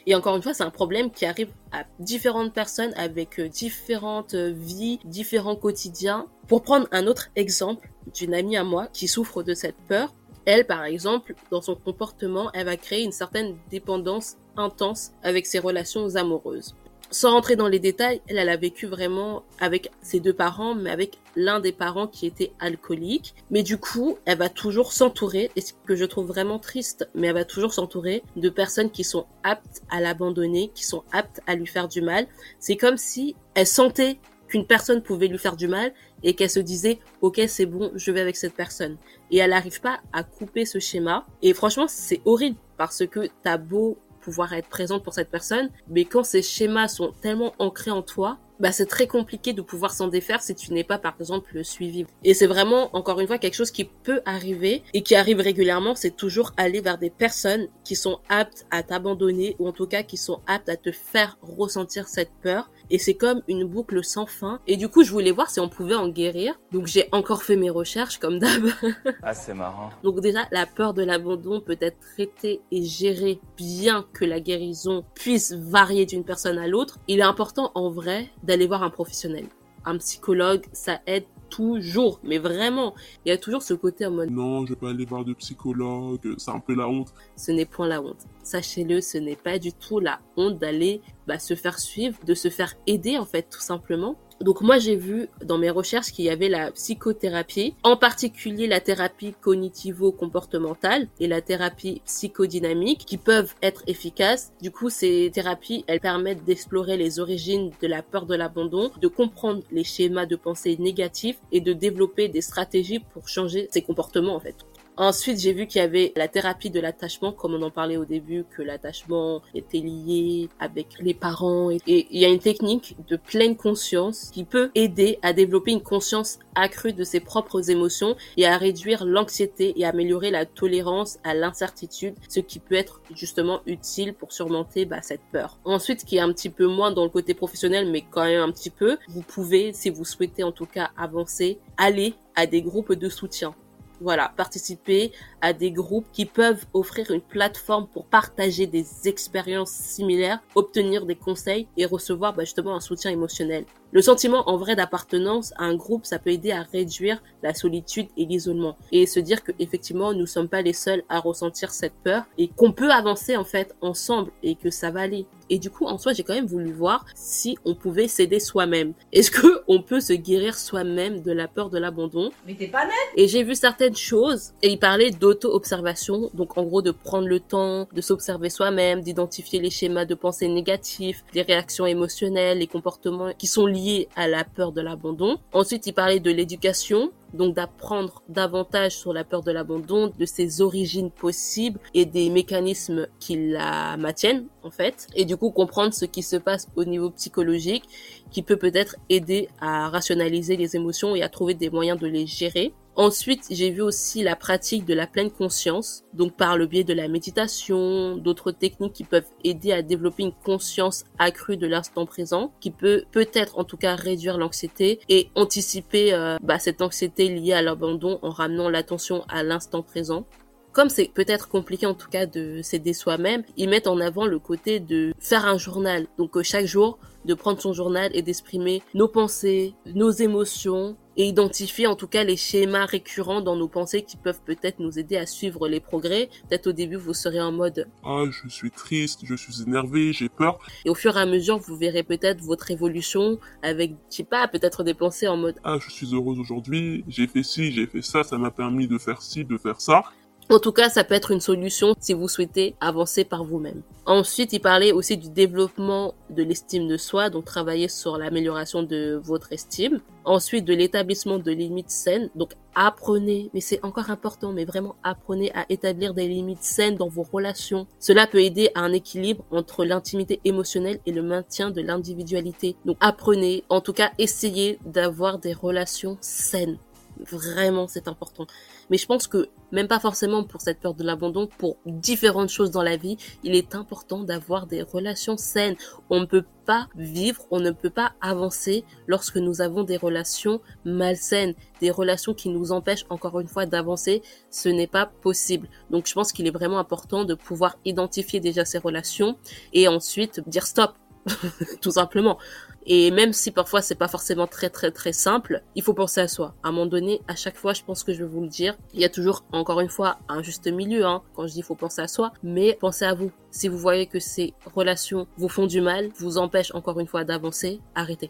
Et 0.07 0.13
encore 0.13 0.35
une 0.35 0.43
fois, 0.43 0.53
c'est 0.53 0.63
un 0.63 0.69
problème 0.69 1.09
qui 1.11 1.25
arrive 1.25 1.49
à 1.71 1.83
différentes 1.99 2.53
personnes 2.53 2.93
avec 2.95 3.39
euh, 3.39 3.49
différentes 3.49 4.35
euh, 4.35 4.53
vies, 4.55 4.99
différents 5.03 5.55
quotidiens. 5.55 6.27
Pour 6.47 6.61
prendre 6.61 6.87
un 6.91 7.07
autre 7.07 7.29
exemple 7.35 7.89
d'une 8.13 8.35
amie 8.35 8.55
à 8.55 8.63
moi 8.63 8.87
qui 8.93 9.07
souffre 9.07 9.41
de 9.41 9.55
cette 9.55 9.77
peur, 9.87 10.13
elle, 10.45 10.65
par 10.65 10.83
exemple, 10.83 11.33
dans 11.49 11.61
son 11.61 11.75
comportement, 11.75 12.51
elle 12.53 12.65
va 12.65 12.77
créer 12.77 13.03
une 13.03 13.11
certaine 13.11 13.57
dépendance 13.71 14.37
intense 14.57 15.11
avec 15.23 15.47
ses 15.47 15.57
relations 15.57 16.15
amoureuses. 16.15 16.75
Sans 17.15 17.31
rentrer 17.31 17.55
dans 17.55 17.69
les 17.69 17.79
détails, 17.79 18.19
elle, 18.27 18.39
elle 18.39 18.49
a 18.49 18.57
vécu 18.57 18.87
vraiment 18.87 19.43
avec 19.61 19.89
ses 20.01 20.19
deux 20.19 20.33
parents, 20.33 20.75
mais 20.75 20.89
avec 20.89 21.17
l'un 21.37 21.61
des 21.61 21.71
parents 21.71 22.07
qui 22.07 22.25
était 22.25 22.51
alcoolique. 22.59 23.35
Mais 23.49 23.63
du 23.63 23.77
coup, 23.77 24.17
elle 24.25 24.37
va 24.37 24.49
toujours 24.49 24.91
s'entourer, 24.91 25.49
et 25.55 25.61
ce 25.61 25.71
que 25.85 25.95
je 25.95 26.03
trouve 26.03 26.27
vraiment 26.27 26.59
triste, 26.59 27.07
mais 27.15 27.27
elle 27.27 27.35
va 27.35 27.45
toujours 27.45 27.73
s'entourer 27.73 28.21
de 28.35 28.49
personnes 28.49 28.91
qui 28.91 29.05
sont 29.05 29.27
aptes 29.43 29.81
à 29.89 30.01
l'abandonner, 30.01 30.71
qui 30.75 30.83
sont 30.83 31.05
aptes 31.13 31.39
à 31.47 31.55
lui 31.55 31.67
faire 31.67 31.87
du 31.87 32.01
mal. 32.01 32.27
C'est 32.59 32.75
comme 32.75 32.97
si 32.97 33.37
elle 33.53 33.65
sentait 33.65 34.17
qu'une 34.49 34.67
personne 34.67 35.01
pouvait 35.01 35.29
lui 35.29 35.37
faire 35.37 35.55
du 35.55 35.69
mal 35.69 35.93
et 36.21 36.33
qu'elle 36.33 36.49
se 36.49 36.59
disait 36.59 36.99
ok 37.21 37.41
c'est 37.47 37.65
bon 37.65 37.91
je 37.95 38.11
vais 38.11 38.21
avec 38.21 38.35
cette 38.35 38.53
personne 38.53 38.97
et 39.31 39.37
elle 39.37 39.49
n'arrive 39.49 39.81
pas 39.81 40.01
à 40.13 40.23
couper 40.23 40.65
ce 40.65 40.77
schéma 40.77 41.25
et 41.41 41.53
franchement 41.53 41.87
c'est 41.87 42.21
horrible 42.25 42.57
parce 42.77 43.07
que 43.07 43.27
t'as 43.41 43.57
beau 43.57 43.97
pouvoir 44.25 44.53
être 44.53 44.67
présente 44.67 45.03
pour 45.03 45.13
cette 45.13 45.29
personne 45.29 45.69
mais 45.87 46.03
quand 46.03 46.23
ces 46.23 46.41
schémas 46.41 46.87
sont 46.87 47.13
tellement 47.21 47.53
ancrés 47.59 47.91
en 47.91 48.01
toi 48.01 48.39
bah 48.59 48.71
c'est 48.71 48.85
très 48.85 49.07
compliqué 49.07 49.53
de 49.53 49.61
pouvoir 49.61 49.93
s'en 49.93 50.07
défaire 50.07 50.41
si 50.41 50.55
tu 50.55 50.73
n'es 50.73 50.83
pas 50.83 50.97
par 50.97 51.15
exemple 51.19 51.63
suivi. 51.63 52.05
Et 52.23 52.33
c'est 52.33 52.47
vraiment 52.47 52.95
encore 52.95 53.19
une 53.19 53.27
fois 53.27 53.37
quelque 53.37 53.55
chose 53.55 53.71
qui 53.71 53.85
peut 53.85 54.21
arriver 54.25 54.83
et 54.93 55.03
qui 55.03 55.15
arrive 55.15 55.39
régulièrement, 55.39 55.95
c'est 55.95 56.15
toujours 56.15 56.51
aller 56.57 56.81
vers 56.81 56.97
des 56.97 57.09
personnes 57.09 57.67
qui 57.83 57.95
sont 57.95 58.19
aptes 58.29 58.65
à 58.71 58.83
t'abandonner 58.83 59.55
ou 59.59 59.67
en 59.67 59.71
tout 59.71 59.87
cas 59.87 60.03
qui 60.03 60.17
sont 60.17 60.41
aptes 60.47 60.69
à 60.69 60.77
te 60.77 60.91
faire 60.91 61.37
ressentir 61.41 62.07
cette 62.07 62.31
peur 62.41 62.69
et 62.89 62.99
c'est 62.99 63.15
comme 63.15 63.41
une 63.47 63.63
boucle 63.65 64.03
sans 64.03 64.25
fin. 64.25 64.59
Et 64.67 64.77
du 64.77 64.89
coup, 64.89 65.03
je 65.03 65.11
voulais 65.11 65.31
voir 65.31 65.49
si 65.49 65.59
on 65.59 65.69
pouvait 65.69 65.95
en 65.95 66.07
guérir. 66.07 66.59
Donc 66.71 66.87
j'ai 66.87 67.07
encore 67.11 67.43
fait 67.43 67.55
mes 67.55 67.69
recherches 67.69 68.19
comme 68.19 68.39
d'hab. 68.39 68.65
ah, 69.23 69.33
c'est 69.33 69.53
marrant. 69.53 69.89
Donc 70.03 70.19
déjà, 70.21 70.47
la 70.51 70.65
peur 70.65 70.93
de 70.93 71.03
l'abandon 71.03 71.61
peut 71.61 71.77
être 71.81 71.97
traitée 72.13 72.61
et 72.71 72.83
gérée 72.83 73.39
bien 73.57 74.05
que 74.13 74.25
la 74.25 74.39
guérison 74.39 75.03
puisse 75.15 75.53
varier 75.53 76.05
d'une 76.05 76.23
personne 76.23 76.57
à 76.57 76.67
l'autre. 76.67 76.99
Il 77.07 77.19
est 77.19 77.23
important 77.23 77.71
en 77.75 77.89
vrai 77.89 78.29
d'aller 78.45 78.67
voir 78.67 78.83
un 78.83 78.89
professionnel. 78.89 79.45
Un 79.85 79.97
psychologue, 79.97 80.65
ça 80.73 80.99
aide 81.05 81.25
toujours, 81.49 82.19
mais 82.23 82.37
vraiment, 82.37 82.95
il 83.23 83.29
y 83.29 83.31
a 83.31 83.37
toujours 83.37 83.61
ce 83.61 83.73
côté 83.73 84.05
en 84.05 84.11
mode 84.11 84.31
non, 84.31 84.65
je 84.65 84.73
vais 84.73 84.79
pas 84.79 84.89
aller 84.89 85.05
voir 85.05 85.23
de 85.23 85.33
psychologue, 85.33 86.19
c'est 86.37 86.51
un 86.51 86.59
peu 86.59 86.75
la 86.75 86.87
honte. 86.87 87.13
Ce 87.35 87.51
n'est 87.51 87.65
point 87.65 87.87
la 87.87 88.01
honte. 88.01 88.25
Sachez-le, 88.43 88.99
ce 89.01 89.17
n'est 89.17 89.35
pas 89.35 89.59
du 89.59 89.71
tout 89.71 89.99
la 89.99 90.19
honte 90.37 90.57
d'aller 90.57 91.01
bah, 91.27 91.39
se 91.39 91.55
faire 91.55 91.79
suivre, 91.79 92.17
de 92.25 92.33
se 92.33 92.49
faire 92.49 92.73
aider 92.87 93.17
en 93.17 93.25
fait, 93.25 93.47
tout 93.49 93.61
simplement. 93.61 94.15
Donc 94.41 94.61
moi 94.61 94.77
j'ai 94.79 94.95
vu 94.95 95.29
dans 95.43 95.57
mes 95.57 95.69
recherches 95.69 96.11
qu'il 96.11 96.25
y 96.25 96.29
avait 96.29 96.49
la 96.49 96.71
psychothérapie, 96.71 97.73
en 97.83 97.95
particulier 97.95 98.67
la 98.67 98.81
thérapie 98.81 99.33
cognitivo-comportementale 99.41 101.07
et 101.19 101.27
la 101.27 101.41
thérapie 101.41 102.01
psychodynamique 102.05 103.05
qui 103.05 103.17
peuvent 103.17 103.53
être 103.61 103.83
efficaces. 103.87 104.51
Du 104.61 104.71
coup 104.71 104.89
ces 104.89 105.31
thérapies 105.33 105.85
elles 105.87 106.01
permettent 106.01 106.43
d'explorer 106.43 106.97
les 106.97 107.19
origines 107.19 107.71
de 107.81 107.87
la 107.87 108.01
peur 108.01 108.25
de 108.25 108.35
l'abandon, 108.35 108.91
de 108.99 109.07
comprendre 109.07 109.63
les 109.71 109.83
schémas 109.83 110.25
de 110.25 110.35
pensée 110.35 110.75
négatifs 110.79 111.39
et 111.51 111.61
de 111.61 111.73
développer 111.73 112.27
des 112.27 112.41
stratégies 112.41 112.99
pour 112.99 113.29
changer 113.29 113.69
ses 113.71 113.81
comportements 113.81 114.35
en 114.35 114.39
fait. 114.39 114.55
Ensuite, 114.97 115.39
j'ai 115.39 115.51
vu 115.51 115.67
qu'il 115.67 115.81
y 115.81 115.83
avait 115.83 116.13
la 116.15 116.29
thérapie 116.29 116.69
de 116.69 116.79
l'attachement, 116.79 117.33
comme 117.33 117.53
on 117.53 117.61
en 117.61 117.69
parlait 117.69 117.97
au 117.97 118.05
début, 118.05 118.45
que 118.55 118.61
l'attachement 118.61 119.41
était 119.53 119.79
lié 119.79 120.47
avec 120.59 120.87
les 121.01 121.13
parents. 121.13 121.69
Et 121.69 121.81
il 121.85 122.19
y 122.19 122.23
a 122.23 122.29
une 122.29 122.39
technique 122.39 122.95
de 123.09 123.17
pleine 123.17 123.57
conscience 123.57 124.29
qui 124.33 124.45
peut 124.45 124.71
aider 124.73 125.19
à 125.21 125.33
développer 125.33 125.71
une 125.71 125.81
conscience 125.81 126.39
accrue 126.55 126.93
de 126.93 127.03
ses 127.03 127.19
propres 127.19 127.69
émotions 127.69 128.15
et 128.37 128.45
à 128.45 128.57
réduire 128.57 129.03
l'anxiété 129.03 129.73
et 129.75 129.85
améliorer 129.85 130.31
la 130.31 130.45
tolérance 130.45 131.19
à 131.25 131.33
l'incertitude, 131.33 132.15
ce 132.29 132.39
qui 132.39 132.59
peut 132.59 132.75
être 132.75 133.01
justement 133.13 133.59
utile 133.65 134.13
pour 134.13 134.31
surmonter 134.31 134.85
bah, 134.85 135.01
cette 135.01 135.23
peur. 135.33 135.59
Ensuite, 135.65 136.05
qui 136.05 136.17
est 136.17 136.21
un 136.21 136.31
petit 136.31 136.49
peu 136.49 136.67
moins 136.67 136.91
dans 136.91 137.03
le 137.03 137.09
côté 137.09 137.33
professionnel, 137.33 137.91
mais 137.91 138.05
quand 138.09 138.23
même 138.23 138.41
un 138.41 138.51
petit 138.51 138.69
peu, 138.69 138.97
vous 139.09 139.23
pouvez, 139.23 139.73
si 139.73 139.89
vous 139.89 140.05
souhaitez 140.05 140.43
en 140.43 140.53
tout 140.53 140.65
cas 140.65 140.91
avancer, 140.95 141.59
aller 141.75 142.13
à 142.35 142.45
des 142.47 142.61
groupes 142.61 142.93
de 142.93 143.09
soutien 143.09 143.53
voilà, 144.01 144.31
participer 144.35 145.11
à 145.41 145.53
des 145.53 145.71
groupes 145.71 146.07
qui 146.11 146.25
peuvent 146.25 146.65
offrir 146.73 147.11
une 147.11 147.21
plateforme 147.21 147.87
pour 147.87 148.05
partager 148.05 148.67
des 148.67 148.85
expériences 149.07 149.71
similaires, 149.71 150.39
obtenir 150.55 151.05
des 151.05 151.15
conseils 151.15 151.67
et 151.77 151.85
recevoir 151.85 152.33
bah, 152.33 152.43
justement 152.43 152.75
un 152.75 152.79
soutien 152.79 153.11
émotionnel. 153.11 153.65
Le 153.95 154.01
sentiment 154.01 154.49
en 154.49 154.57
vrai 154.57 154.75
d'appartenance 154.75 155.53
à 155.55 155.63
un 155.63 155.73
groupe, 155.73 156.05
ça 156.05 156.19
peut 156.19 156.31
aider 156.31 156.51
à 156.51 156.63
réduire 156.63 157.23
la 157.41 157.53
solitude 157.53 158.07
et 158.17 158.25
l'isolement 158.25 158.75
et 158.91 159.05
se 159.05 159.21
dire 159.21 159.41
que 159.41 159.53
effectivement 159.57 160.11
nous 160.11 160.25
sommes 160.25 160.49
pas 160.49 160.61
les 160.61 160.73
seuls 160.73 161.03
à 161.07 161.21
ressentir 161.21 161.71
cette 161.71 161.93
peur 162.03 162.25
et 162.37 162.49
qu'on 162.49 162.73
peut 162.73 162.91
avancer 162.91 163.37
en 163.37 163.45
fait 163.45 163.73
ensemble 163.79 164.31
et 164.43 164.55
que 164.55 164.69
ça 164.69 164.91
va 164.91 164.99
aller. 164.99 165.25
Et 165.49 165.59
du 165.59 165.69
coup, 165.69 165.85
en 165.85 165.99
soi, 165.99 166.11
j'ai 166.11 166.23
quand 166.23 166.33
même 166.33 166.47
voulu 166.47 166.73
voir 166.73 167.05
si 167.13 167.55
on 167.65 167.75
pouvait 167.75 168.07
s'aider 168.07 168.39
soi-même. 168.39 168.93
Est-ce 169.13 169.31
que 169.31 169.61
on 169.67 169.81
peut 169.81 169.99
se 169.99 170.13
guérir 170.13 170.57
soi-même 170.57 171.21
de 171.21 171.31
la 171.31 171.47
peur 171.47 171.69
de 171.69 171.77
l'abandon? 171.77 172.31
Mais 172.47 172.55
t'es 172.55 172.67
pas 172.67 172.83
net 172.83 172.93
Et 173.15 173.27
j'ai 173.27 173.43
vu 173.43 173.55
certaines 173.55 173.95
choses 173.95 174.53
et 174.61 174.69
il 174.69 174.79
parlait 174.79 175.11
d'auto-observation, 175.11 176.31
donc 176.33 176.57
en 176.57 176.63
gros 176.63 176.81
de 176.81 176.91
prendre 176.91 177.27
le 177.27 177.39
temps 177.39 177.87
de 177.93 178.01
s'observer 178.01 178.49
soi-même, 178.49 179.01
d'identifier 179.01 179.61
les 179.61 179.69
schémas 179.69 180.05
de 180.05 180.15
pensée 180.15 180.47
négatifs, 180.47 181.23
les 181.33 181.43
réactions 181.43 181.85
émotionnelles, 181.85 182.57
les 182.57 182.67
comportements 182.67 183.31
qui 183.37 183.47
sont 183.47 183.67
liés 183.67 183.84
à 184.15 184.27
la 184.27 184.43
peur 184.43 184.71
de 184.71 184.81
l'abandon. 184.81 185.37
Ensuite, 185.53 185.87
il 185.87 185.93
parlait 185.93 186.19
de 186.19 186.31
l'éducation, 186.31 187.11
donc 187.33 187.55
d'apprendre 187.55 188.23
davantage 188.29 188.93
sur 188.93 189.13
la 189.13 189.23
peur 189.23 189.43
de 189.43 189.51
l'abandon, 189.51 190.11
de 190.17 190.25
ses 190.25 190.61
origines 190.61 191.11
possibles 191.11 191.79
et 191.93 192.05
des 192.05 192.29
mécanismes 192.29 193.07
qui 193.19 193.49
la 193.49 193.97
maintiennent 193.97 194.45
en 194.63 194.71
fait, 194.71 195.07
et 195.15 195.25
du 195.25 195.37
coup 195.37 195.51
comprendre 195.51 195.93
ce 195.93 196.05
qui 196.05 196.23
se 196.23 196.37
passe 196.37 196.67
au 196.75 196.85
niveau 196.85 197.09
psychologique 197.11 197.83
qui 198.31 198.41
peut 198.41 198.57
peut-être 198.57 198.95
aider 199.09 199.49
à 199.59 199.89
rationaliser 199.89 200.57
les 200.57 200.75
émotions 200.75 201.15
et 201.15 201.21
à 201.21 201.29
trouver 201.29 201.53
des 201.53 201.69
moyens 201.69 201.99
de 201.99 202.07
les 202.07 202.25
gérer. 202.25 202.73
Ensuite, 202.97 203.47
j'ai 203.51 203.71
vu 203.71 203.81
aussi 203.81 204.23
la 204.23 204.37
pratique 204.37 204.85
de 204.85 204.93
la 204.93 205.05
pleine 205.05 205.29
conscience, 205.29 206.05
donc 206.13 206.37
par 206.37 206.57
le 206.57 206.65
biais 206.65 206.85
de 206.85 206.93
la 206.93 207.09
méditation, 207.09 208.15
d'autres 208.15 208.51
techniques 208.51 208.93
qui 208.93 209.03
peuvent 209.03 209.27
aider 209.43 209.73
à 209.73 209.81
développer 209.81 210.23
une 210.23 210.31
conscience 210.31 211.03
accrue 211.19 211.57
de 211.57 211.67
l'instant 211.67 212.05
présent, 212.05 212.53
qui 212.61 212.71
peut 212.71 213.03
peut-être 213.11 213.59
en 213.59 213.65
tout 213.65 213.75
cas 213.75 213.95
réduire 213.95 214.37
l'anxiété 214.37 214.99
et 215.09 215.29
anticiper 215.35 216.13
euh, 216.13 216.37
bah, 216.41 216.57
cette 216.57 216.81
anxiété 216.81 217.27
liée 217.27 217.51
à 217.51 217.61
l'abandon 217.61 218.17
en 218.21 218.29
ramenant 218.29 218.69
l'attention 218.69 219.25
à 219.27 219.43
l'instant 219.43 219.81
présent 219.81 220.25
comme 220.71 220.89
c'est 220.89 221.09
peut-être 221.13 221.47
compliqué 221.47 221.85
en 221.85 221.93
tout 221.93 222.09
cas 222.09 222.25
de 222.25 222.61
s'aider 222.61 222.91
soi-même, 222.91 223.43
ils 223.55 223.69
mettent 223.69 223.87
en 223.87 223.97
avant 224.01 224.25
le 224.25 224.39
côté 224.39 224.81
de 224.81 225.13
faire 225.19 225.45
un 225.45 225.57
journal. 225.57 226.05
Donc 226.17 226.35
euh, 226.35 226.43
chaque 226.43 226.65
jour, 226.65 226.99
de 227.23 227.33
prendre 227.33 227.61
son 227.61 227.71
journal 227.71 228.11
et 228.13 228.21
d'exprimer 228.21 228.83
nos 228.93 229.07
pensées, 229.07 229.73
nos 229.85 230.11
émotions 230.11 230.97
et 231.17 231.25
identifier 231.25 231.87
en 231.87 231.95
tout 231.95 232.07
cas 232.07 232.23
les 232.23 232.37
schémas 232.37 232.85
récurrents 232.85 233.41
dans 233.41 233.55
nos 233.55 233.67
pensées 233.67 234.03
qui 234.03 234.17
peuvent 234.17 234.41
peut-être 234.45 234.79
nous 234.79 234.99
aider 234.99 235.17
à 235.17 235.25
suivre 235.25 235.67
les 235.67 235.79
progrès. 235.79 236.29
Peut-être 236.49 236.67
au 236.67 236.71
début 236.73 236.95
vous 236.95 237.13
serez 237.13 237.41
en 237.41 237.51
mode 237.51 237.87
ah 238.03 238.23
je 238.29 238.47
suis 238.49 238.71
triste, 238.71 239.21
je 239.23 239.35
suis 239.35 239.61
énervé, 239.61 240.13
j'ai 240.13 240.29
peur. 240.29 240.59
Et 240.85 240.89
au 240.89 240.95
fur 240.95 241.17
et 241.17 241.21
à 241.21 241.25
mesure 241.25 241.57
vous 241.57 241.75
verrez 241.75 242.03
peut-être 242.03 242.41
votre 242.41 242.71
évolution 242.71 243.39
avec 243.61 243.91
je 244.09 244.17
sais 244.17 244.23
pas 244.23 244.47
peut-être 244.47 244.83
des 244.83 244.93
pensées 244.93 245.27
en 245.27 245.37
mode 245.37 245.55
ah 245.63 245.77
je 245.79 245.89
suis 245.89 246.13
heureuse 246.13 246.39
aujourd'hui, 246.39 247.03
j'ai 247.07 247.27
fait 247.27 247.43
ci, 247.43 247.71
j'ai 247.71 247.87
fait 247.87 248.01
ça, 248.01 248.23
ça 248.23 248.37
m'a 248.37 248.51
permis 248.51 248.87
de 248.87 248.97
faire 248.97 249.21
ci, 249.21 249.45
de 249.45 249.57
faire 249.57 249.81
ça. 249.81 250.03
En 250.47 250.59
tout 250.59 250.71
cas, 250.71 250.89
ça 250.89 251.03
peut 251.03 251.15
être 251.15 251.31
une 251.31 251.41
solution 251.41 251.95
si 251.99 252.13
vous 252.13 252.27
souhaitez 252.27 252.75
avancer 252.79 253.23
par 253.23 253.43
vous-même. 253.43 253.81
Ensuite, 254.05 254.53
il 254.53 254.59
parlait 254.59 254.91
aussi 254.91 255.17
du 255.17 255.29
développement 255.29 256.13
de 256.29 256.43
l'estime 256.43 256.87
de 256.87 256.97
soi, 256.97 257.31
donc 257.31 257.45
travailler 257.45 257.87
sur 257.87 258.19
l'amélioration 258.19 258.83
de 258.83 259.19
votre 259.23 259.51
estime. 259.51 260.01
Ensuite, 260.23 260.63
de 260.63 260.75
l'établissement 260.75 261.39
de 261.39 261.51
limites 261.51 261.89
saines, 261.89 262.29
donc 262.35 262.53
apprenez, 262.75 263.49
mais 263.55 263.59
c'est 263.59 263.83
encore 263.83 264.11
important, 264.11 264.51
mais 264.51 264.65
vraiment 264.65 264.95
apprenez 265.01 265.51
à 265.55 265.65
établir 265.69 266.13
des 266.13 266.27
limites 266.27 266.63
saines 266.63 266.95
dans 266.95 267.09
vos 267.09 267.23
relations. 267.23 267.87
Cela 267.99 268.27
peut 268.27 268.43
aider 268.43 268.69
à 268.75 268.81
un 268.81 268.93
équilibre 268.93 269.43
entre 269.49 269.83
l'intimité 269.83 270.41
émotionnelle 270.45 270.99
et 271.07 271.11
le 271.11 271.23
maintien 271.23 271.71
de 271.71 271.81
l'individualité. 271.81 272.75
Donc 272.85 272.97
apprenez, 272.99 273.63
en 273.69 273.81
tout 273.81 273.93
cas 273.93 274.11
essayez 274.19 274.77
d'avoir 274.85 275.39
des 275.39 275.53
relations 275.53 276.19
saines. 276.21 276.77
Vraiment, 277.19 277.87
c'est 277.87 278.07
important. 278.07 278.45
Mais 278.89 278.97
je 278.97 279.05
pense 279.05 279.27
que 279.27 279.49
même 279.71 279.87
pas 279.87 279.99
forcément 279.99 280.43
pour 280.43 280.61
cette 280.61 280.79
peur 280.79 280.93
de 280.93 281.03
l'abandon, 281.03 281.47
pour 281.47 281.77
différentes 281.85 282.49
choses 282.49 282.71
dans 282.71 282.83
la 282.83 282.97
vie, 282.97 283.17
il 283.43 283.55
est 283.55 283.75
important 283.75 284.23
d'avoir 284.23 284.67
des 284.67 284.81
relations 284.81 285.37
saines. 285.37 285.75
On 286.09 286.19
ne 286.19 286.25
peut 286.25 286.43
pas 286.65 286.87
vivre, 286.95 287.45
on 287.51 287.59
ne 287.59 287.71
peut 287.71 287.89
pas 287.89 288.13
avancer 288.21 288.83
lorsque 289.07 289.37
nous 289.37 289.61
avons 289.61 289.83
des 289.83 289.97
relations 289.97 290.61
malsaines, 290.83 291.53
des 291.79 291.91
relations 291.91 292.33
qui 292.33 292.49
nous 292.49 292.71
empêchent 292.71 293.05
encore 293.09 293.39
une 293.39 293.47
fois 293.47 293.65
d'avancer. 293.65 294.21
Ce 294.49 294.69
n'est 294.69 294.87
pas 294.87 295.05
possible. 295.05 295.69
Donc 295.89 296.07
je 296.07 296.13
pense 296.13 296.31
qu'il 296.31 296.47
est 296.47 296.51
vraiment 296.51 296.79
important 296.79 297.23
de 297.23 297.33
pouvoir 297.33 297.77
identifier 297.85 298.39
déjà 298.39 298.65
ces 298.65 298.77
relations 298.77 299.37
et 299.73 299.87
ensuite 299.87 300.41
dire 300.47 300.67
stop 300.67 300.93
tout 301.81 301.91
simplement. 301.91 302.37
Et 302.85 303.09
même 303.11 303.33
si 303.33 303.51
parfois 303.51 303.81
c'est 303.81 303.95
pas 303.95 304.07
forcément 304.07 304.47
très 304.47 304.69
très 304.69 304.91
très 304.91 305.13
simple, 305.13 305.63
il 305.75 305.81
faut 305.81 305.93
penser 305.93 306.21
à 306.21 306.27
soi. 306.27 306.53
À 306.63 306.69
un 306.69 306.71
moment 306.71 306.85
donné, 306.85 307.21
à 307.27 307.35
chaque 307.35 307.57
fois, 307.57 307.73
je 307.73 307.83
pense 307.83 308.03
que 308.03 308.13
je 308.13 308.23
vais 308.23 308.29
vous 308.29 308.41
le 308.41 308.47
dire, 308.47 308.77
il 308.93 308.99
y 308.99 309.05
a 309.05 309.09
toujours, 309.09 309.43
encore 309.51 309.79
une 309.79 309.89
fois, 309.89 310.19
un 310.29 310.43
juste 310.43 310.67
milieu, 310.67 311.05
hein, 311.05 311.23
quand 311.35 311.47
je 311.47 311.53
dis 311.53 311.59
il 311.59 311.63
faut 311.63 311.75
penser 311.75 312.01
à 312.01 312.07
soi, 312.07 312.31
mais 312.43 312.77
pensez 312.79 313.05
à 313.05 313.13
vous. 313.13 313.31
Si 313.49 313.67
vous 313.67 313.77
voyez 313.77 314.05
que 314.05 314.19
ces 314.19 314.53
relations 314.75 315.27
vous 315.37 315.49
font 315.49 315.65
du 315.65 315.81
mal, 315.81 316.09
vous 316.17 316.37
empêchent 316.37 316.73
encore 316.75 316.99
une 316.99 317.07
fois 317.07 317.23
d'avancer, 317.23 317.79
arrêtez. 317.95 318.29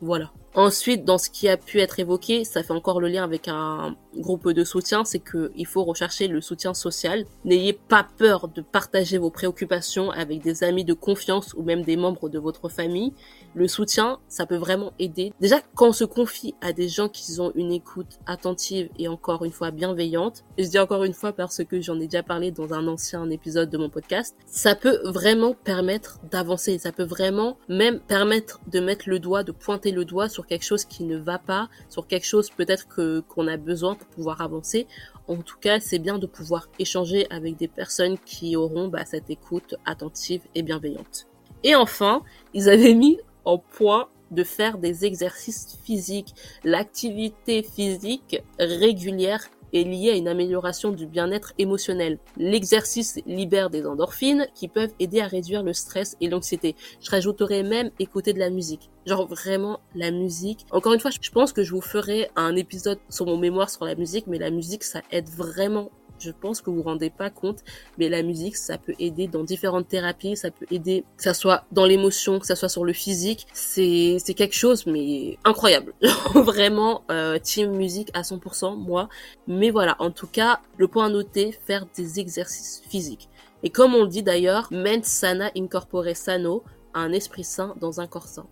Voilà. 0.00 0.32
Ensuite, 0.54 1.06
dans 1.06 1.16
ce 1.16 1.30
qui 1.30 1.48
a 1.48 1.56
pu 1.56 1.80
être 1.80 1.98
évoqué, 1.98 2.44
ça 2.44 2.62
fait 2.62 2.74
encore 2.74 3.00
le 3.00 3.08
lien 3.08 3.24
avec 3.24 3.48
un 3.48 3.96
groupe 4.18 4.50
de 4.50 4.64
soutien, 4.64 5.02
c'est 5.04 5.18
qu'il 5.18 5.66
faut 5.66 5.82
rechercher 5.84 6.28
le 6.28 6.42
soutien 6.42 6.74
social. 6.74 7.24
N'ayez 7.46 7.72
pas 7.72 8.06
peur 8.18 8.48
de 8.48 8.60
partager 8.60 9.16
vos 9.16 9.30
préoccupations 9.30 10.10
avec 10.10 10.42
des 10.42 10.62
amis 10.62 10.84
de 10.84 10.92
confiance 10.92 11.54
ou 11.54 11.62
même 11.62 11.82
des 11.82 11.96
membres 11.96 12.28
de 12.28 12.38
votre 12.38 12.68
famille. 12.68 13.14
Le 13.54 13.66
soutien, 13.66 14.18
ça 14.28 14.44
peut 14.44 14.56
vraiment 14.56 14.92
aider. 14.98 15.32
Déjà, 15.40 15.60
quand 15.74 15.88
on 15.88 15.92
se 15.92 16.04
confie 16.04 16.54
à 16.60 16.74
des 16.74 16.88
gens 16.88 17.08
qui 17.08 17.40
ont 17.40 17.52
une 17.54 17.72
écoute 17.72 18.18
attentive 18.26 18.90
et 18.98 19.08
encore 19.08 19.46
une 19.46 19.52
fois 19.52 19.70
bienveillante, 19.70 20.44
je 20.58 20.66
dis 20.66 20.78
encore 20.78 21.04
une 21.04 21.14
fois 21.14 21.32
parce 21.32 21.64
que 21.64 21.80
j'en 21.80 21.98
ai 21.98 22.04
déjà 22.08 22.22
parlé 22.22 22.50
dans 22.50 22.74
un 22.74 22.86
ancien 22.88 23.28
épisode 23.30 23.70
de 23.70 23.78
mon 23.78 23.88
podcast, 23.88 24.36
ça 24.46 24.74
peut 24.74 25.00
vraiment 25.04 25.54
permettre 25.54 26.20
d'avancer. 26.30 26.78
Ça 26.78 26.92
peut 26.92 27.04
vraiment 27.04 27.56
même 27.68 28.00
permettre 28.00 28.60
de 28.70 28.80
mettre 28.80 29.08
le 29.08 29.18
doigt, 29.18 29.44
de 29.44 29.52
pointer 29.52 29.92
le 29.92 30.04
doigt 30.04 30.28
sur 30.28 30.41
quelque 30.46 30.64
chose 30.64 30.84
qui 30.84 31.04
ne 31.04 31.16
va 31.16 31.38
pas, 31.38 31.68
sur 31.88 32.06
quelque 32.06 32.26
chose 32.26 32.50
peut-être 32.50 32.88
que 32.88 33.20
qu'on 33.20 33.46
a 33.48 33.56
besoin 33.56 33.94
pour 33.94 34.06
pouvoir 34.08 34.40
avancer. 34.40 34.86
En 35.28 35.36
tout 35.36 35.58
cas, 35.58 35.80
c'est 35.80 35.98
bien 35.98 36.18
de 36.18 36.26
pouvoir 36.26 36.68
échanger 36.78 37.26
avec 37.30 37.56
des 37.56 37.68
personnes 37.68 38.18
qui 38.18 38.56
auront 38.56 38.88
bah, 38.88 39.04
cette 39.04 39.30
écoute 39.30 39.74
attentive 39.84 40.42
et 40.54 40.62
bienveillante. 40.62 41.26
Et 41.64 41.74
enfin, 41.74 42.22
ils 42.54 42.68
avaient 42.68 42.94
mis 42.94 43.18
en 43.44 43.58
point 43.58 44.08
de 44.30 44.44
faire 44.44 44.78
des 44.78 45.04
exercices 45.04 45.78
physiques. 45.84 46.34
L'activité 46.64 47.62
physique 47.62 48.42
régulière 48.58 49.48
est 49.72 49.84
liée 49.84 50.10
à 50.10 50.16
une 50.16 50.28
amélioration 50.28 50.90
du 50.90 51.06
bien-être 51.06 51.52
émotionnel. 51.58 52.18
L'exercice 52.36 53.20
libère 53.26 53.70
des 53.70 53.86
endorphines 53.86 54.46
qui 54.54 54.68
peuvent 54.68 54.92
aider 55.00 55.20
à 55.20 55.26
réduire 55.26 55.62
le 55.62 55.72
stress 55.72 56.16
et 56.20 56.28
l'anxiété. 56.28 56.76
Je 57.00 57.10
rajouterais 57.10 57.62
même 57.62 57.90
écouter 57.98 58.32
de 58.32 58.38
la 58.38 58.50
musique. 58.50 58.90
Genre 59.06 59.26
vraiment 59.26 59.80
la 59.94 60.10
musique. 60.10 60.66
Encore 60.70 60.92
une 60.92 61.00
fois, 61.00 61.10
je 61.10 61.30
pense 61.30 61.52
que 61.52 61.62
je 61.62 61.72
vous 61.72 61.80
ferai 61.80 62.30
un 62.36 62.56
épisode 62.56 62.98
sur 63.08 63.26
mon 63.26 63.36
mémoire 63.36 63.70
sur 63.70 63.84
la 63.84 63.94
musique, 63.94 64.26
mais 64.26 64.38
la 64.38 64.50
musique, 64.50 64.84
ça 64.84 65.02
aide 65.10 65.28
vraiment 65.28 65.90
je 66.22 66.30
pense 66.30 66.60
que 66.60 66.70
vous 66.70 66.76
vous 66.76 66.82
rendez 66.82 67.10
pas 67.10 67.30
compte, 67.30 67.58
mais 67.98 68.08
la 68.08 68.22
musique, 68.22 68.56
ça 68.56 68.78
peut 68.78 68.94
aider 68.98 69.26
dans 69.26 69.44
différentes 69.44 69.88
thérapies, 69.88 70.36
ça 70.36 70.50
peut 70.50 70.66
aider, 70.70 71.04
que 71.16 71.22
ça 71.22 71.34
soit 71.34 71.64
dans 71.72 71.84
l'émotion, 71.84 72.38
que 72.38 72.46
ça 72.46 72.56
soit 72.56 72.68
sur 72.68 72.84
le 72.84 72.92
physique. 72.92 73.46
C'est, 73.52 74.18
quelque 74.36 74.54
chose, 74.54 74.86
mais 74.86 75.38
incroyable. 75.44 75.92
Vraiment, 76.34 77.02
euh, 77.10 77.38
team 77.38 77.72
musique 77.72 78.10
à 78.14 78.22
100%, 78.22 78.76
moi. 78.76 79.08
Mais 79.46 79.70
voilà, 79.70 79.96
en 79.98 80.10
tout 80.10 80.26
cas, 80.26 80.60
le 80.76 80.88
point 80.88 81.06
à 81.06 81.08
noter, 81.10 81.52
faire 81.66 81.86
des 81.96 82.20
exercices 82.20 82.82
physiques. 82.88 83.28
Et 83.64 83.70
comme 83.70 83.94
on 83.94 84.02
le 84.02 84.08
dit 84.08 84.22
d'ailleurs, 84.22 84.68
mens 84.70 85.04
sana 85.04 85.50
incorpore 85.56 86.16
sano, 86.16 86.64
un 86.94 87.12
esprit 87.12 87.44
sain 87.44 87.74
dans 87.80 88.00
un 88.00 88.06
corps 88.06 88.28
sain. 88.28 88.46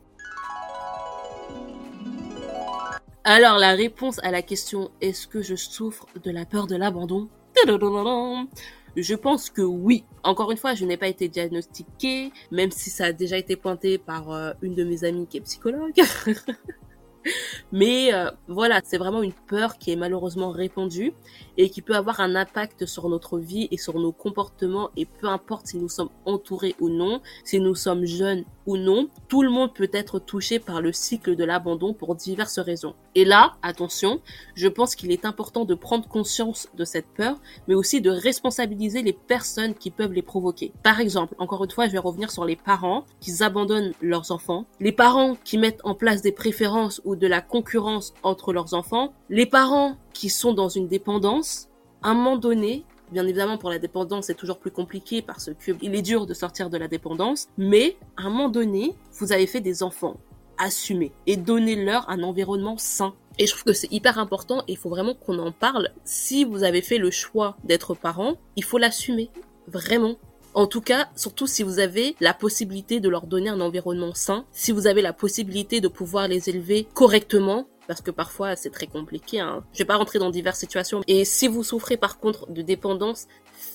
Alors 3.25 3.59
la 3.59 3.73
réponse 3.73 4.19
à 4.23 4.31
la 4.31 4.41
question 4.41 4.91
est-ce 5.03 5.27
que 5.27 5.43
je 5.43 5.55
souffre 5.55 6.07
de 6.25 6.31
la 6.31 6.47
peur 6.47 6.67
de 6.67 6.75
l'abandon? 6.75 7.29
Je 8.97 9.15
pense 9.15 9.51
que 9.51 9.63
oui. 9.63 10.05
Encore 10.23 10.51
une 10.51 10.57
fois, 10.57 10.75
je 10.75 10.85
n'ai 10.85 10.97
pas 10.97 11.09
été 11.09 11.29
diagnostiquée, 11.29 12.33
même 12.51 12.71
si 12.71 12.91
ça 12.91 13.07
a 13.07 13.13
déjà 13.13 13.37
été 13.37 13.57
pointé 13.57 13.99
par 13.99 14.33
euh, 14.33 14.53
une 14.63 14.75
de 14.75 14.85
mes 14.85 15.05
amies 15.05 15.27
qui 15.27 15.39
est 15.39 15.43
psychologue. 15.43 15.95
Mais 17.73 18.13
euh, 18.13 18.31
voilà, 18.49 18.81
c'est 18.85 18.99
vraiment 18.99 19.23
une 19.23 19.33
peur 19.33 19.79
qui 19.79 19.93
est 19.93 19.97
malheureusement 19.97 20.51
répandue 20.51 21.13
et 21.57 21.71
qui 21.71 21.83
peut 21.83 21.95
avoir 21.95 22.21
un 22.21 22.35
impact 22.35 22.87
sur 22.87 23.09
notre 23.09 23.39
vie 23.39 23.69
et 23.71 23.77
sur 23.77 23.99
nos 23.99 24.13
comportements 24.13 24.91
et 24.97 25.05
peu 25.05 25.29
importe 25.29 25.69
si 25.69 25.77
nous 25.77 25.89
sommes 25.89 26.11
entourés 26.25 26.75
ou 26.81 26.89
non, 26.89 27.21
si 27.45 27.61
nous 27.61 27.75
sommes 27.75 28.05
jeunes 28.05 28.45
ou 28.67 28.77
non, 28.77 29.09
tout 29.29 29.43
le 29.43 29.51
monde 29.51 29.75
peut 29.75 29.91
être 29.93 30.19
touché 30.19 30.59
par 30.59 30.81
le 30.81 30.93
cycle 30.93 31.37
de 31.37 31.45
l'abandon 31.45 31.93
pour 31.93 32.15
diverses 32.15 32.59
raisons. 32.59 32.95
Et 33.15 33.25
là, 33.25 33.55
attention, 33.63 34.21
je 34.55 34.69
pense 34.69 34.95
qu'il 34.95 35.11
est 35.11 35.25
important 35.25 35.65
de 35.65 35.75
prendre 35.75 36.09
conscience 36.09 36.69
de 36.77 36.85
cette 36.85 37.09
peur, 37.09 37.41
mais 37.67 37.75
aussi 37.75 38.01
de 38.01 38.11
responsabiliser 38.11 39.03
les 39.03 39.13
personnes 39.13 39.75
qui 39.75 39.91
peuvent 39.91 40.13
les 40.13 40.23
provoquer. 40.23 40.73
Par 40.83 41.01
exemple, 41.01 41.35
encore 41.39 41.65
une 41.65 41.71
fois, 41.71 41.87
je 41.87 41.93
vais 41.93 41.99
revenir 41.99 42.31
sur 42.31 42.45
les 42.45 42.57
parents 42.57 43.05
qui 43.21 43.43
abandonnent 43.43 43.93
leurs 44.01 44.31
enfants, 44.31 44.67
les 44.79 44.93
parents 44.93 45.37
qui 45.45 45.59
mettent 45.59 45.81
en 45.85 45.95
place 45.95 46.23
des 46.23 46.33
préférences 46.33 47.01
ou 47.05 47.17
de 47.17 47.27
la 47.27 47.41
concurrence 47.61 48.15
entre 48.23 48.55
leurs 48.55 48.73
enfants, 48.73 49.13
les 49.29 49.45
parents 49.45 49.97
qui 50.15 50.31
sont 50.31 50.55
dans 50.55 50.71
une 50.71 50.89
dépendance, 50.89 51.69
à 52.03 52.11
un 52.11 52.15
moment 52.15 52.37
donné, 52.37 52.85
Bien 53.13 53.27
évidemment, 53.27 53.59
pour 53.59 53.71
la 53.71 53.81
dépendance, 53.81 54.27
c'est 54.27 54.37
toujours 54.37 54.61
plus 54.61 54.71
compliqué 54.71 55.21
parce 55.21 55.51
que 55.59 55.73
il 55.83 55.97
est 55.97 56.03
dur 56.03 56.27
de 56.27 56.33
sortir 56.33 56.71
de 56.71 56.79
la 56.79 56.87
dépendance. 56.87 57.49
Mais, 57.59 57.97
à 58.17 58.23
un 58.23 58.31
moment 58.31 58.49
donné, 58.49 58.95
vous 59.19 59.33
avez 59.33 59.49
fait 59.49 59.61
des 59.61 59.83
enfants. 59.83 60.17
Assumez. 60.59 61.11
Et 61.27 61.37
donnez-leur 61.37 62.09
un 62.09 62.23
environnement 62.23 62.77
sain. 62.79 63.13
Et 63.37 63.49
je 63.49 63.51
trouve 63.51 63.65
que 63.65 63.73
c'est 63.73 63.93
hyper 63.93 64.21
important 64.21 64.61
et 64.69 64.75
il 64.75 64.77
faut 64.77 64.91
vraiment 64.91 65.15
qu'on 65.15 65.41
en 65.41 65.51
parle. 65.51 65.91
Si 66.05 66.45
vous 66.45 66.63
avez 66.63 66.83
fait 66.83 66.99
le 66.99 67.11
choix 67.11 67.57
d'être 67.65 67.95
parent, 67.95 68.37
il 68.55 68.63
faut 68.63 68.79
l'assumer. 68.79 69.29
Vraiment. 69.67 70.15
En 70.53 70.67
tout 70.67 70.81
cas, 70.81 71.09
surtout 71.15 71.47
si 71.47 71.63
vous 71.63 71.79
avez 71.79 72.17
la 72.21 72.35
possibilité 72.35 72.99
de 72.99 73.09
leur 73.09 73.27
donner 73.27 73.51
un 73.51 73.61
environnement 73.61 74.15
sain, 74.15 74.45
si 74.51 74.73
vous 74.73 74.87
avez 74.87 75.01
la 75.01 75.13
possibilité 75.13 75.81
de 75.81 75.89
pouvoir 75.89 76.27
les 76.27 76.49
élever 76.49 76.89
correctement, 76.93 77.69
parce 77.87 78.01
que 78.01 78.11
parfois 78.11 78.57
c'est 78.57 78.71
très 78.71 78.87
compliqué. 78.87 79.41
Hein. 79.41 79.65
Je 79.73 79.79
vais 79.79 79.85
pas 79.85 79.97
rentrer 79.97 80.19
dans 80.19 80.31
diverses 80.31 80.59
situations. 80.59 81.03
Et 81.07 81.25
si 81.25 81.47
vous 81.47 81.63
souffrez 81.63 81.97
par 81.97 82.19
contre 82.19 82.51
de 82.51 82.63
dépendance, 82.63 83.27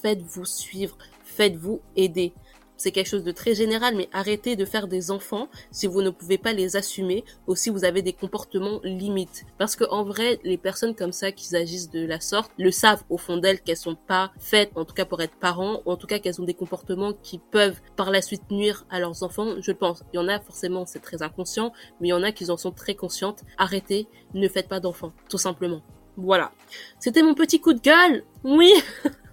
faites-vous 0.01 0.45
suivre, 0.45 0.97
faites-vous 1.23 1.81
aider 1.95 2.33
c'est 2.77 2.91
quelque 2.91 3.07
chose 3.07 3.23
de 3.23 3.31
très 3.31 3.55
général, 3.55 3.95
mais 3.95 4.09
arrêtez 4.13 4.55
de 4.55 4.65
faire 4.65 4.87
des 4.87 5.11
enfants 5.11 5.47
si 5.71 5.87
vous 5.87 6.01
ne 6.01 6.09
pouvez 6.09 6.37
pas 6.37 6.53
les 6.53 6.75
assumer 6.75 7.23
ou 7.47 7.55
si 7.55 7.69
vous 7.69 7.85
avez 7.85 8.01
des 8.01 8.13
comportements 8.13 8.79
limites. 8.83 9.45
Parce 9.57 9.75
que 9.75 9.83
en 9.89 10.03
vrai, 10.03 10.39
les 10.43 10.57
personnes 10.57 10.95
comme 10.95 11.11
ça 11.11 11.31
qui 11.31 11.55
agissent 11.55 11.89
de 11.89 12.05
la 12.05 12.19
sorte 12.19 12.51
le 12.57 12.71
savent 12.71 13.03
au 13.09 13.17
fond 13.17 13.37
d'elles 13.37 13.61
qu'elles 13.61 13.77
sont 13.77 13.95
pas 13.95 14.31
faites, 14.39 14.71
en 14.75 14.85
tout 14.85 14.93
cas 14.93 15.05
pour 15.05 15.21
être 15.21 15.35
parents, 15.35 15.81
ou 15.85 15.91
en 15.91 15.97
tout 15.97 16.07
cas 16.07 16.19
qu'elles 16.19 16.41
ont 16.41 16.45
des 16.45 16.53
comportements 16.53 17.13
qui 17.13 17.39
peuvent 17.39 17.79
par 17.95 18.11
la 18.11 18.21
suite 18.21 18.49
nuire 18.51 18.85
à 18.89 18.99
leurs 18.99 19.23
enfants. 19.23 19.55
Je 19.59 19.71
pense. 19.71 20.03
Il 20.13 20.17
y 20.17 20.19
en 20.19 20.27
a 20.27 20.39
forcément, 20.39 20.85
c'est 20.85 20.99
très 20.99 21.21
inconscient, 21.21 21.71
mais 21.99 22.09
il 22.09 22.11
y 22.11 22.13
en 22.13 22.23
a 22.23 22.31
qui 22.31 22.49
en 22.49 22.57
sont 22.57 22.71
très 22.71 22.95
conscientes. 22.95 23.43
Arrêtez, 23.57 24.07
ne 24.33 24.47
faites 24.47 24.67
pas 24.67 24.79
d'enfants, 24.79 25.13
tout 25.29 25.37
simplement. 25.37 25.81
Voilà. 26.17 26.51
C'était 26.99 27.23
mon 27.23 27.33
petit 27.33 27.59
coup 27.59 27.73
de 27.73 27.81
gueule. 27.81 28.23
Oui. 28.43 28.71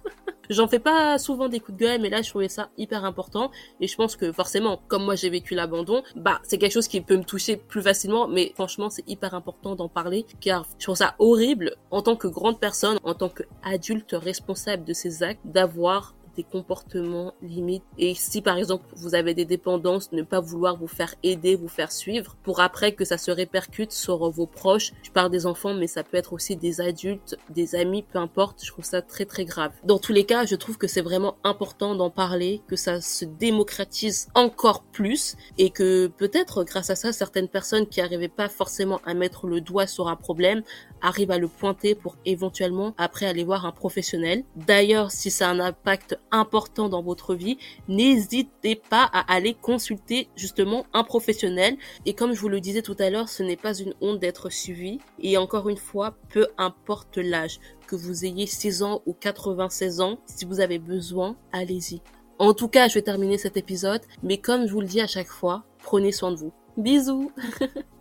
J'en 0.49 0.67
fais 0.67 0.79
pas 0.79 1.17
souvent 1.17 1.47
des 1.47 1.59
coups 1.59 1.77
de 1.77 1.85
gueule, 1.85 2.01
mais 2.01 2.09
là, 2.09 2.21
je 2.21 2.29
trouvais 2.29 2.49
ça 2.49 2.69
hyper 2.77 3.05
important. 3.05 3.51
Et 3.79 3.87
je 3.87 3.95
pense 3.95 4.15
que 4.15 4.31
forcément, 4.31 4.81
comme 4.87 5.05
moi 5.05 5.15
j'ai 5.15 5.29
vécu 5.29 5.55
l'abandon, 5.55 6.03
bah, 6.15 6.39
c'est 6.43 6.57
quelque 6.57 6.73
chose 6.73 6.87
qui 6.87 7.01
peut 7.01 7.17
me 7.17 7.23
toucher 7.23 7.55
plus 7.57 7.81
facilement. 7.81 8.27
Mais 8.27 8.51
franchement, 8.55 8.89
c'est 8.89 9.07
hyper 9.07 9.33
important 9.33 9.75
d'en 9.75 9.89
parler, 9.89 10.25
car 10.41 10.65
je 10.77 10.85
trouve 10.85 10.97
ça 10.97 11.15
horrible 11.19 11.75
en 11.91 12.01
tant 12.01 12.15
que 12.15 12.27
grande 12.27 12.59
personne, 12.59 12.99
en 13.03 13.13
tant 13.13 13.29
qu'adulte 13.29 14.13
responsable 14.13 14.83
de 14.83 14.93
ses 14.93 15.23
actes, 15.23 15.41
d'avoir 15.45 16.15
des 16.35 16.43
comportements 16.43 17.33
limites. 17.41 17.83
Et 17.97 18.15
si 18.15 18.41
par 18.41 18.57
exemple 18.57 18.85
vous 18.95 19.15
avez 19.15 19.33
des 19.33 19.45
dépendances, 19.45 20.11
ne 20.11 20.23
pas 20.23 20.39
vouloir 20.39 20.77
vous 20.77 20.87
faire 20.87 21.15
aider, 21.23 21.55
vous 21.55 21.67
faire 21.67 21.91
suivre, 21.91 22.35
pour 22.43 22.59
après 22.59 22.93
que 22.93 23.05
ça 23.05 23.17
se 23.17 23.31
répercute 23.31 23.91
sur 23.91 24.29
vos 24.29 24.47
proches. 24.47 24.93
Je 25.03 25.11
parle 25.11 25.31
des 25.31 25.45
enfants, 25.45 25.73
mais 25.73 25.87
ça 25.87 26.03
peut 26.03 26.17
être 26.17 26.33
aussi 26.33 26.55
des 26.55 26.81
adultes, 26.81 27.37
des 27.49 27.75
amis, 27.75 28.03
peu 28.03 28.19
importe. 28.19 28.63
Je 28.63 28.71
trouve 28.71 28.85
ça 28.85 29.01
très 29.01 29.25
très 29.25 29.45
grave. 29.45 29.71
Dans 29.83 29.99
tous 29.99 30.13
les 30.13 30.25
cas, 30.25 30.45
je 30.45 30.55
trouve 30.55 30.77
que 30.77 30.87
c'est 30.87 31.01
vraiment 31.01 31.35
important 31.43 31.95
d'en 31.95 32.09
parler, 32.09 32.61
que 32.67 32.75
ça 32.75 33.01
se 33.01 33.25
démocratise 33.25 34.27
encore 34.35 34.83
plus 34.83 35.35
et 35.57 35.69
que 35.69 36.07
peut-être 36.07 36.63
grâce 36.63 36.89
à 36.89 36.95
ça, 36.95 37.11
certaines 37.11 37.47
personnes 37.47 37.87
qui 37.87 37.99
n'arrivaient 37.99 38.27
pas 38.27 38.49
forcément 38.49 38.99
à 39.05 39.13
mettre 39.13 39.47
le 39.47 39.61
doigt 39.61 39.87
sur 39.87 40.07
un 40.07 40.15
problème 40.15 40.63
arrivent 41.01 41.31
à 41.31 41.37
le 41.37 41.47
pointer 41.47 41.95
pour 41.95 42.15
éventuellement 42.25 42.93
après 42.97 43.25
aller 43.25 43.43
voir 43.43 43.65
un 43.65 43.71
professionnel. 43.71 44.43
D'ailleurs, 44.55 45.11
si 45.11 45.31
ça 45.31 45.49
a 45.49 45.51
un 45.51 45.59
impact 45.59 46.17
important 46.33 46.89
dans 46.89 47.01
votre 47.01 47.35
vie, 47.35 47.57
n'hésitez 47.87 48.75
pas 48.75 49.09
à 49.13 49.33
aller 49.33 49.53
consulter 49.53 50.27
justement 50.35 50.85
un 50.93 51.05
professionnel. 51.05 51.77
Et 52.05 52.13
comme 52.13 52.33
je 52.33 52.41
vous 52.41 52.49
le 52.49 52.59
disais 52.59 52.81
tout 52.81 52.97
à 52.99 53.09
l'heure, 53.09 53.29
ce 53.29 53.43
n'est 53.43 53.55
pas 53.55 53.73
une 53.73 53.93
honte 54.01 54.19
d'être 54.19 54.49
suivi. 54.49 54.99
Et 55.19 55.37
encore 55.37 55.69
une 55.69 55.77
fois, 55.77 56.15
peu 56.29 56.47
importe 56.57 57.17
l'âge, 57.17 57.59
que 57.87 57.95
vous 57.95 58.25
ayez 58.25 58.47
6 58.47 58.83
ans 58.83 59.01
ou 59.05 59.13
96 59.13 60.01
ans, 60.01 60.17
si 60.25 60.45
vous 60.45 60.59
avez 60.59 60.79
besoin, 60.79 61.37
allez-y. 61.51 62.01
En 62.39 62.53
tout 62.53 62.67
cas, 62.67 62.87
je 62.87 62.95
vais 62.95 63.01
terminer 63.01 63.37
cet 63.37 63.55
épisode, 63.55 64.01
mais 64.23 64.37
comme 64.37 64.67
je 64.67 64.73
vous 64.73 64.81
le 64.81 64.87
dis 64.87 65.01
à 65.01 65.07
chaque 65.07 65.27
fois, 65.27 65.63
prenez 65.83 66.11
soin 66.11 66.31
de 66.31 66.37
vous. 66.37 66.51
Bisous 66.75 67.31